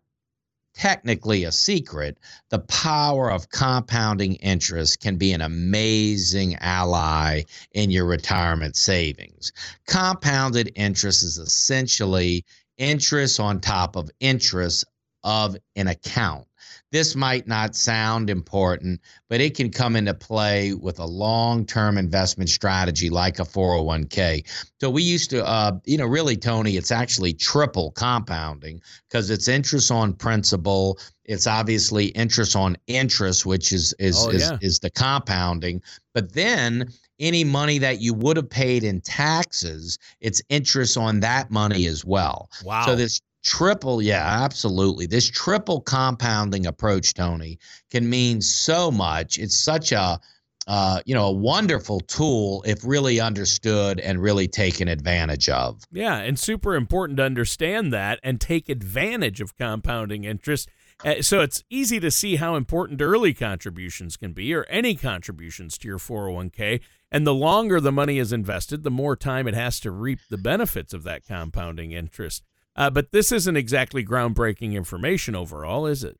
technically 0.74 1.44
a 1.44 1.52
secret, 1.52 2.18
the 2.50 2.58
power 2.58 3.30
of 3.30 3.48
compounding 3.48 4.34
interest 4.36 5.00
can 5.00 5.16
be 5.16 5.32
an 5.32 5.40
amazing 5.40 6.56
ally 6.56 7.42
in 7.72 7.90
your 7.90 8.04
retirement 8.04 8.76
savings. 8.76 9.52
Compounded 9.86 10.70
interest 10.74 11.22
is 11.22 11.38
essentially 11.38 12.44
interest 12.76 13.40
on 13.40 13.60
top 13.60 13.96
of 13.96 14.10
interest 14.20 14.84
of 15.24 15.56
an 15.74 15.88
account. 15.88 16.46
This 16.92 17.16
might 17.16 17.48
not 17.48 17.74
sound 17.74 18.30
important, 18.30 19.00
but 19.28 19.40
it 19.40 19.56
can 19.56 19.70
come 19.70 19.96
into 19.96 20.14
play 20.14 20.74
with 20.74 21.00
a 21.00 21.04
long 21.04 21.66
term 21.66 21.98
investment 21.98 22.48
strategy 22.50 23.10
like 23.10 23.40
a 23.40 23.42
401k. 23.42 24.44
So 24.80 24.90
we 24.90 25.02
used 25.02 25.30
to, 25.30 25.44
uh, 25.44 25.72
you 25.84 25.98
know, 25.98 26.06
really, 26.06 26.36
Tony, 26.36 26.76
it's 26.76 26.92
actually 26.92 27.32
triple 27.32 27.90
compounding 27.92 28.80
because 29.08 29.28
it's 29.30 29.48
interest 29.48 29.90
on 29.90 30.12
principal. 30.12 31.00
It's 31.24 31.48
obviously 31.48 32.06
interest 32.08 32.54
on 32.54 32.76
interest, 32.86 33.44
which 33.44 33.72
is 33.72 33.92
is, 33.98 34.24
oh, 34.24 34.30
yeah. 34.30 34.36
is 34.36 34.52
is 34.60 34.78
the 34.78 34.90
compounding. 34.90 35.82
But 36.12 36.34
then 36.34 36.92
any 37.18 37.42
money 37.42 37.78
that 37.78 38.00
you 38.00 38.14
would 38.14 38.36
have 38.36 38.50
paid 38.50 38.84
in 38.84 39.00
taxes, 39.00 39.98
it's 40.20 40.40
interest 40.48 40.96
on 40.96 41.20
that 41.20 41.50
money 41.50 41.86
as 41.86 42.04
well. 42.04 42.50
Wow. 42.64 42.86
So 42.86 42.94
this 42.94 43.20
triple 43.44 44.02
yeah 44.02 44.42
absolutely. 44.42 45.06
This 45.06 45.28
triple 45.30 45.80
compounding 45.80 46.66
approach 46.66 47.14
tony 47.14 47.58
can 47.90 48.08
mean 48.08 48.40
so 48.40 48.90
much. 48.90 49.38
It's 49.38 49.56
such 49.56 49.92
a 49.92 50.18
uh, 50.66 51.00
you 51.04 51.14
know 51.14 51.26
a 51.26 51.32
wonderful 51.32 52.00
tool 52.00 52.64
if 52.66 52.84
really 52.84 53.20
understood 53.20 54.00
and 54.00 54.20
really 54.20 54.48
taken 54.48 54.88
advantage 54.88 55.48
of. 55.48 55.82
Yeah 55.92 56.16
and 56.16 56.38
super 56.38 56.74
important 56.74 57.18
to 57.18 57.24
understand 57.24 57.92
that 57.92 58.18
and 58.22 58.40
take 58.40 58.68
advantage 58.68 59.40
of 59.40 59.56
compounding 59.56 60.24
interest. 60.24 60.68
Uh, 61.04 61.20
so 61.20 61.40
it's 61.40 61.62
easy 61.68 62.00
to 62.00 62.10
see 62.10 62.36
how 62.36 62.54
important 62.54 63.02
early 63.02 63.34
contributions 63.34 64.16
can 64.16 64.32
be 64.32 64.54
or 64.54 64.64
any 64.70 64.94
contributions 64.94 65.76
to 65.76 65.88
your 65.88 65.98
401k 65.98 66.80
and 67.10 67.26
the 67.26 67.34
longer 67.34 67.80
the 67.80 67.92
money 67.92 68.18
is 68.18 68.32
invested 68.32 68.84
the 68.84 68.90
more 68.90 69.16
time 69.16 69.46
it 69.46 69.54
has 69.54 69.80
to 69.80 69.90
reap 69.90 70.20
the 70.30 70.38
benefits 70.38 70.94
of 70.94 71.02
that 71.02 71.26
compounding 71.26 71.92
interest 71.92 72.42
uh, 72.76 72.90
but 72.90 73.12
this 73.12 73.32
isn't 73.32 73.56
exactly 73.56 74.04
groundbreaking 74.04 74.74
information 74.74 75.34
overall, 75.34 75.86
is 75.86 76.04
it? 76.04 76.18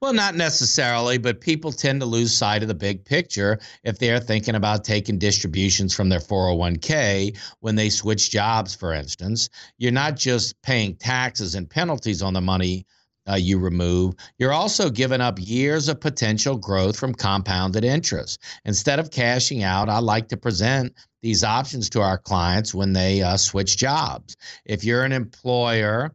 Well, 0.00 0.12
not 0.12 0.34
necessarily, 0.34 1.18
but 1.18 1.40
people 1.40 1.70
tend 1.70 2.00
to 2.00 2.06
lose 2.06 2.34
sight 2.34 2.62
of 2.62 2.68
the 2.68 2.74
big 2.74 3.04
picture 3.04 3.60
if 3.84 3.98
they're 3.98 4.18
thinking 4.18 4.56
about 4.56 4.82
taking 4.82 5.18
distributions 5.18 5.94
from 5.94 6.08
their 6.08 6.18
401k 6.18 7.36
when 7.60 7.76
they 7.76 7.90
switch 7.90 8.30
jobs, 8.30 8.74
for 8.74 8.92
instance. 8.92 9.48
You're 9.76 9.92
not 9.92 10.16
just 10.16 10.60
paying 10.62 10.96
taxes 10.96 11.54
and 11.54 11.70
penalties 11.70 12.22
on 12.22 12.32
the 12.34 12.40
money 12.40 12.86
uh, 13.28 13.36
you 13.36 13.58
remove, 13.58 14.14
you're 14.38 14.52
also 14.52 14.90
giving 14.90 15.20
up 15.20 15.38
years 15.40 15.88
of 15.88 16.00
potential 16.00 16.56
growth 16.56 16.98
from 16.98 17.14
compounded 17.14 17.84
interest. 17.84 18.40
Instead 18.64 18.98
of 18.98 19.10
cashing 19.10 19.62
out, 19.62 19.88
I 19.88 19.98
like 19.98 20.28
to 20.28 20.36
present 20.36 20.94
these 21.22 21.44
options 21.44 21.90
to 21.90 22.00
our 22.00 22.18
clients 22.18 22.74
when 22.74 22.92
they 22.92 23.22
uh, 23.22 23.36
switch 23.36 23.76
jobs. 23.76 24.36
If 24.64 24.84
you're 24.84 25.04
an 25.04 25.12
employer, 25.12 26.14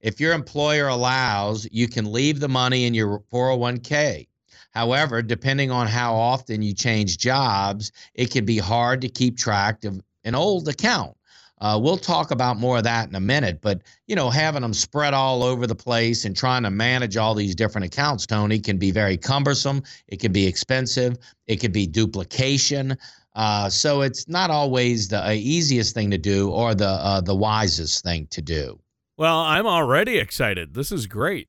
if 0.00 0.20
your 0.20 0.32
employer 0.32 0.88
allows, 0.88 1.66
you 1.72 1.88
can 1.88 2.12
leave 2.12 2.40
the 2.40 2.48
money 2.48 2.84
in 2.84 2.94
your 2.94 3.20
401k. 3.32 4.28
However, 4.72 5.22
depending 5.22 5.70
on 5.70 5.86
how 5.86 6.14
often 6.14 6.60
you 6.62 6.74
change 6.74 7.18
jobs, 7.18 7.92
it 8.14 8.30
can 8.30 8.44
be 8.44 8.58
hard 8.58 9.00
to 9.02 9.08
keep 9.08 9.38
track 9.38 9.84
of 9.84 10.00
an 10.24 10.34
old 10.34 10.68
account. 10.68 11.16
Uh, 11.60 11.78
we'll 11.80 11.96
talk 11.96 12.30
about 12.30 12.58
more 12.58 12.78
of 12.78 12.84
that 12.84 13.08
in 13.08 13.14
a 13.14 13.20
minute, 13.20 13.60
but 13.62 13.82
you 14.06 14.16
know, 14.16 14.28
having 14.28 14.62
them 14.62 14.74
spread 14.74 15.14
all 15.14 15.42
over 15.42 15.66
the 15.66 15.74
place 15.74 16.24
and 16.24 16.36
trying 16.36 16.62
to 16.62 16.70
manage 16.70 17.16
all 17.16 17.34
these 17.34 17.54
different 17.54 17.86
accounts, 17.86 18.26
Tony, 18.26 18.58
can 18.58 18.76
be 18.76 18.90
very 18.90 19.16
cumbersome. 19.16 19.82
It 20.08 20.20
can 20.20 20.32
be 20.32 20.46
expensive. 20.46 21.16
It 21.46 21.56
could 21.56 21.72
be 21.72 21.86
duplication. 21.86 22.96
Uh, 23.36 23.68
so 23.68 24.02
it's 24.02 24.28
not 24.28 24.50
always 24.50 25.08
the 25.08 25.24
uh, 25.24 25.32
easiest 25.32 25.94
thing 25.94 26.10
to 26.10 26.18
do 26.18 26.50
or 26.50 26.74
the 26.74 26.88
uh, 26.88 27.20
the 27.20 27.34
wisest 27.34 28.04
thing 28.04 28.26
to 28.28 28.42
do. 28.42 28.78
Well, 29.16 29.38
I'm 29.38 29.66
already 29.66 30.18
excited. 30.18 30.74
This 30.74 30.90
is 30.90 31.06
great. 31.06 31.48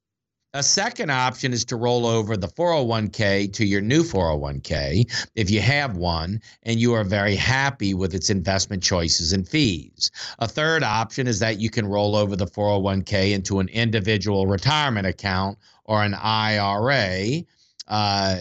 A 0.56 0.63
second 0.63 1.10
option 1.10 1.52
is 1.52 1.65
to 1.65 1.76
roll 1.76 2.06
over 2.06 2.38
the 2.38 2.48
401k 2.48 3.52
to 3.52 3.65
your 3.65 3.82
new 3.82 4.04
401k 4.04 5.28
if 5.36 5.52
you 5.52 5.60
have 5.60 5.98
one 5.98 6.41
and 6.63 6.80
you 6.80 6.94
are 6.94 7.04
very 7.04 7.36
happy 7.36 7.94
with 7.94 8.15
its 8.15 8.30
investment 8.30 8.82
choices 8.82 9.34
and 9.34 9.46
fees. 9.46 10.12
A 10.39 10.48
third 10.48 10.82
option 10.82 11.28
is 11.28 11.39
that 11.39 11.60
you 11.60 11.70
can 11.70 11.86
roll 11.86 12.15
over 12.15 12.38
the 12.38 12.48
401k 12.48 13.34
into 13.34 13.60
an 13.60 13.68
individual 13.68 14.48
retirement 14.48 15.06
account 15.06 15.58
or 15.84 16.02
an 16.02 16.13
IRA, 16.13 17.44
uh, 17.89 18.38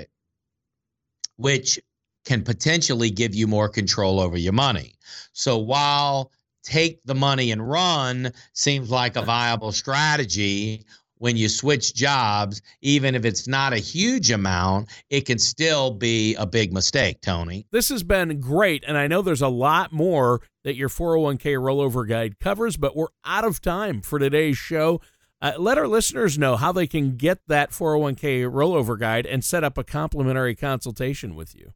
which 1.37 1.81
can 2.25 2.45
potentially 2.45 3.11
give 3.11 3.35
you 3.35 3.49
more 3.49 3.69
control 3.69 4.21
over 4.21 4.37
your 4.37 4.53
money. 4.53 4.95
So 5.33 5.59
while 5.59 6.31
take 6.63 7.01
the 7.05 7.17
money 7.17 7.51
and 7.51 7.69
run 7.69 8.33
seems 8.53 8.89
like 8.89 9.17
a 9.17 9.23
viable 9.23 9.73
strategy 9.73 10.87
when 11.25 11.39
you 11.39 11.49
switch 11.49 11.95
jobs, 11.95 12.61
even 12.83 13.15
if 13.15 13.25
it's 13.25 13.49
not 13.49 13.73
a 13.73 13.79
huge 13.79 14.31
amount, 14.31 14.91
it 15.09 15.23
can 15.23 15.39
still 15.39 15.91
be 15.91 16.35
a 16.35 16.45
big 16.45 16.71
mistake, 16.71 17.23
Tony. 17.23 17.65
This 17.71 17.89
has 17.89 18.03
been 18.03 18.41
great. 18.41 18.85
And 18.87 18.99
I 18.99 19.07
know 19.07 19.23
there's 19.23 19.41
a 19.41 19.49
lot 19.49 19.91
more 19.91 20.43
that 20.65 20.77
your 20.77 20.91
401k 20.91 21.57
rollover 21.57 22.07
guide 22.07 22.39
covers, 22.41 22.77
but 22.77 22.95
we're 22.95 23.09
out 23.25 23.47
of 23.47 23.63
time 23.63 24.03
for 24.03 24.19
today's 24.19 24.59
show. 24.59 25.01
Uh, 25.41 25.53
let 25.57 25.79
our 25.79 25.89
listeners 25.89 26.37
know 26.37 26.57
how 26.57 26.73
they 26.73 26.87
can 26.87 27.17
get 27.17 27.39
that 27.49 27.71
401k 27.71 28.43
rollover 28.45 28.99
guide 28.99 29.25
and 29.25 29.43
set 29.43 29.65
up 29.65 29.79
a 29.79 29.85
complimentary 29.85 30.55
consultation 30.55 31.35
with 31.35 31.55
you 31.55 31.73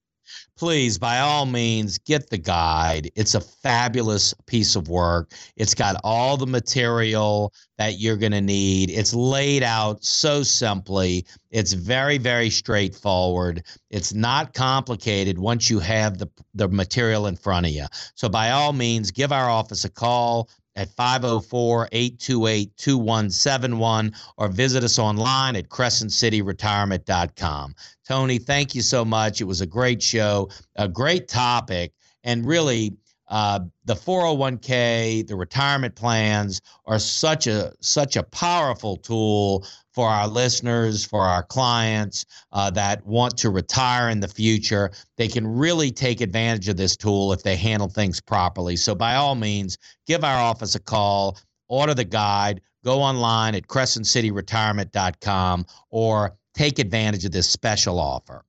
please, 0.57 0.99
by 0.99 1.21
all 1.21 1.47
means, 1.47 1.99
get 1.99 2.31
the 2.31 2.38
guide. 2.38 3.11
It's 3.14 3.35
a 3.35 3.41
fabulous 3.41 4.35
piece 4.47 4.77
of 4.77 4.88
work. 4.88 5.33
It's 5.57 5.75
got 5.75 6.01
all 6.05 6.37
the 6.37 6.47
material 6.47 7.53
that 7.79 7.99
you're 7.99 8.17
going 8.17 8.33
to 8.33 8.41
need. 8.41 8.91
It's 8.91 9.14
laid 9.14 9.62
out 9.62 10.05
so 10.05 10.43
simply. 10.43 11.27
It's 11.51 11.73
very, 11.73 12.19
very 12.19 12.51
straightforward. 12.51 13.64
It's 13.91 14.12
not 14.12 14.55
complicated 14.55 15.38
once 15.38 15.71
you 15.71 15.79
have 15.79 16.19
the, 16.19 16.29
the 16.55 16.69
material 16.69 17.27
in 17.27 17.37
front 17.37 17.67
of 17.67 17.73
you. 17.73 17.87
So, 18.14 18.29
by 18.29 18.51
all 18.51 18.73
means, 18.73 19.11
give 19.11 19.33
our 19.33 19.49
office 19.49 19.85
a 19.85 19.91
call 19.91 20.49
at 20.79 20.88
504 20.91 21.88
828 21.91 22.77
2171 22.77 24.12
or 24.37 24.49
visit 24.49 24.85
us 24.85 24.99
online 24.99 25.57
at 25.57 25.69
crescentcityretirement.com. 25.69 27.75
Tony, 28.07 28.38
thank 28.38 28.77
you 28.77 28.83
so 28.83 29.05
much. 29.05 29.41
It 29.41 29.45
was 29.45 29.61
a 29.61 29.67
great 29.67 30.01
show, 30.01 30.49
a 30.77 30.88
great 30.88 31.27
topic, 31.27 31.93
and 32.23 32.47
really 32.47 32.97
uh, 33.27 33.59
the 33.85 33.95
401k, 33.95 35.27
the 35.27 35.37
retirement 35.37 35.97
plans 35.97 36.61
are 36.87 37.01
such 37.01 37.47
a 37.47 37.75
such 37.81 38.17
a 38.17 38.23
powerful 38.23 38.97
tool 38.97 39.67
for 39.98 40.08
our 40.08 40.28
listeners, 40.28 41.04
for 41.04 41.24
our 41.24 41.42
clients 41.42 42.24
uh, 42.52 42.70
that 42.70 43.04
want 43.04 43.37
to 43.37 43.50
retire 43.50 44.11
in 44.11 44.20
the 44.20 44.28
future. 44.28 44.92
They 45.16 45.26
can 45.26 45.44
really 45.44 45.90
take 45.90 46.20
advantage 46.20 46.68
of 46.68 46.76
this 46.76 46.96
tool 46.96 47.32
if 47.32 47.42
they 47.42 47.56
handle 47.56 47.88
things 47.88 48.20
properly. 48.20 48.76
So 48.76 48.94
by 48.94 49.16
all 49.16 49.34
means, 49.34 49.76
give 50.06 50.22
our 50.22 50.40
office 50.40 50.76
a 50.76 50.78
call, 50.78 51.37
order 51.66 51.94
the 51.94 52.04
guide, 52.04 52.61
go 52.84 53.02
online 53.02 53.56
at 53.56 53.66
crescentcityretirement.com, 53.66 55.66
or 55.90 56.37
take 56.54 56.78
advantage 56.78 57.24
of 57.24 57.32
this 57.32 57.50
special 57.50 57.98
offer. 57.98 58.44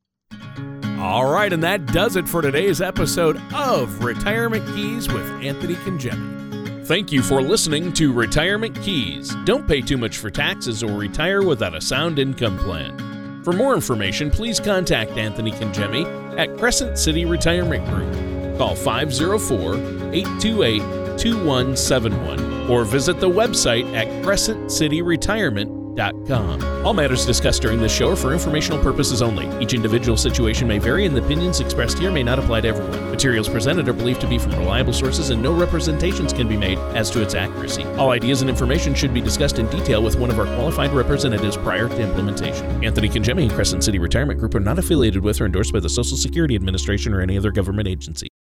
All 1.00 1.32
right, 1.32 1.52
and 1.52 1.64
that 1.64 1.88
does 1.88 2.16
it 2.16 2.30
for 2.30 2.44
today's 2.44 2.80
episode 2.80 3.42
of 3.56 4.04
Retirement 4.04 4.68
Keys 4.76 5.12
with 5.12 5.26
Anthony 5.42 5.74
Congemi. 5.74 6.49
Thank 6.90 7.12
you 7.12 7.22
for 7.22 7.40
listening 7.40 7.94
to 7.94 8.12
Retirement 8.12 8.74
Keys. 8.82 9.36
Don't 9.46 9.68
pay 9.68 9.80
too 9.80 9.96
much 9.96 10.18
for 10.18 10.32
taxes 10.32 10.82
or 10.82 10.92
retire 10.98 11.44
without 11.44 11.76
a 11.76 11.80
sound 11.80 12.18
income 12.18 12.58
plan. 12.58 13.44
For 13.44 13.54
more 13.54 13.76
information, 13.76 14.32
please 14.32 14.60
contact 14.60 15.12
Anthony 15.12 15.52
Congemi 15.52 16.08
at 16.40 16.58
Crescent 16.58 16.98
City 16.98 17.26
Retirement 17.26 17.86
Group. 17.90 18.58
Call 18.58 18.74
504 18.74 19.76
828 20.16 20.80
2171 21.20 22.72
or 22.72 22.84
visit 22.86 23.20
the 23.20 23.30
website 23.30 23.86
at 23.94 24.24
Crescent 24.24 24.72
City 24.72 25.04
Retirement 25.04 25.70
all 25.98 26.94
matters 26.94 27.26
discussed 27.26 27.62
during 27.62 27.80
this 27.80 27.94
show 27.94 28.12
are 28.12 28.16
for 28.16 28.32
informational 28.32 28.82
purposes 28.82 29.22
only. 29.22 29.48
Each 29.62 29.74
individual 29.74 30.18
situation 30.18 30.68
may 30.68 30.80
vary, 30.80 31.06
and 31.06 31.16
the 31.16 31.24
opinions 31.24 31.60
expressed 31.60 32.00
here 32.00 32.12
may 32.12 32.24
not 32.24 32.40
apply 32.40 32.62
to 32.62 32.70
everyone. 32.70 33.12
Materials 33.12 33.50
presented 33.50 33.88
are 33.90 33.94
believed 33.94 34.22
to 34.22 34.28
be 34.28 34.38
from 34.38 34.54
reliable 34.54 34.94
sources, 34.94 35.30
and 35.30 35.42
no 35.42 35.54
representations 35.54 36.32
can 36.32 36.48
be 36.48 36.56
made 36.56 36.78
as 36.96 37.10
to 37.12 37.22
its 37.22 37.36
accuracy. 37.36 37.84
All 37.98 38.12
ideas 38.12 38.42
and 38.42 38.50
information 38.50 38.96
should 38.96 39.14
be 39.14 39.22
discussed 39.22 39.60
in 39.60 39.68
detail 39.70 40.02
with 40.02 40.16
one 40.16 40.30
of 40.30 40.40
our 40.40 40.46
qualified 40.56 40.92
representatives 40.94 41.58
prior 41.58 41.90
to 41.90 42.02
implementation. 42.02 42.84
Anthony 42.84 43.10
Congemi 43.10 43.44
and 43.44 43.52
Crescent 43.52 43.84
City 43.84 44.00
Retirement 44.00 44.40
Group 44.40 44.56
are 44.56 44.60
not 44.60 44.80
affiliated 44.80 45.24
with 45.24 45.42
or 45.42 45.46
endorsed 45.46 45.74
by 45.74 45.80
the 45.80 45.90
Social 45.90 46.18
Security 46.18 46.56
Administration 46.56 47.14
or 47.14 47.22
any 47.22 47.38
other 47.38 47.52
government 47.52 47.88
agency. 47.88 48.29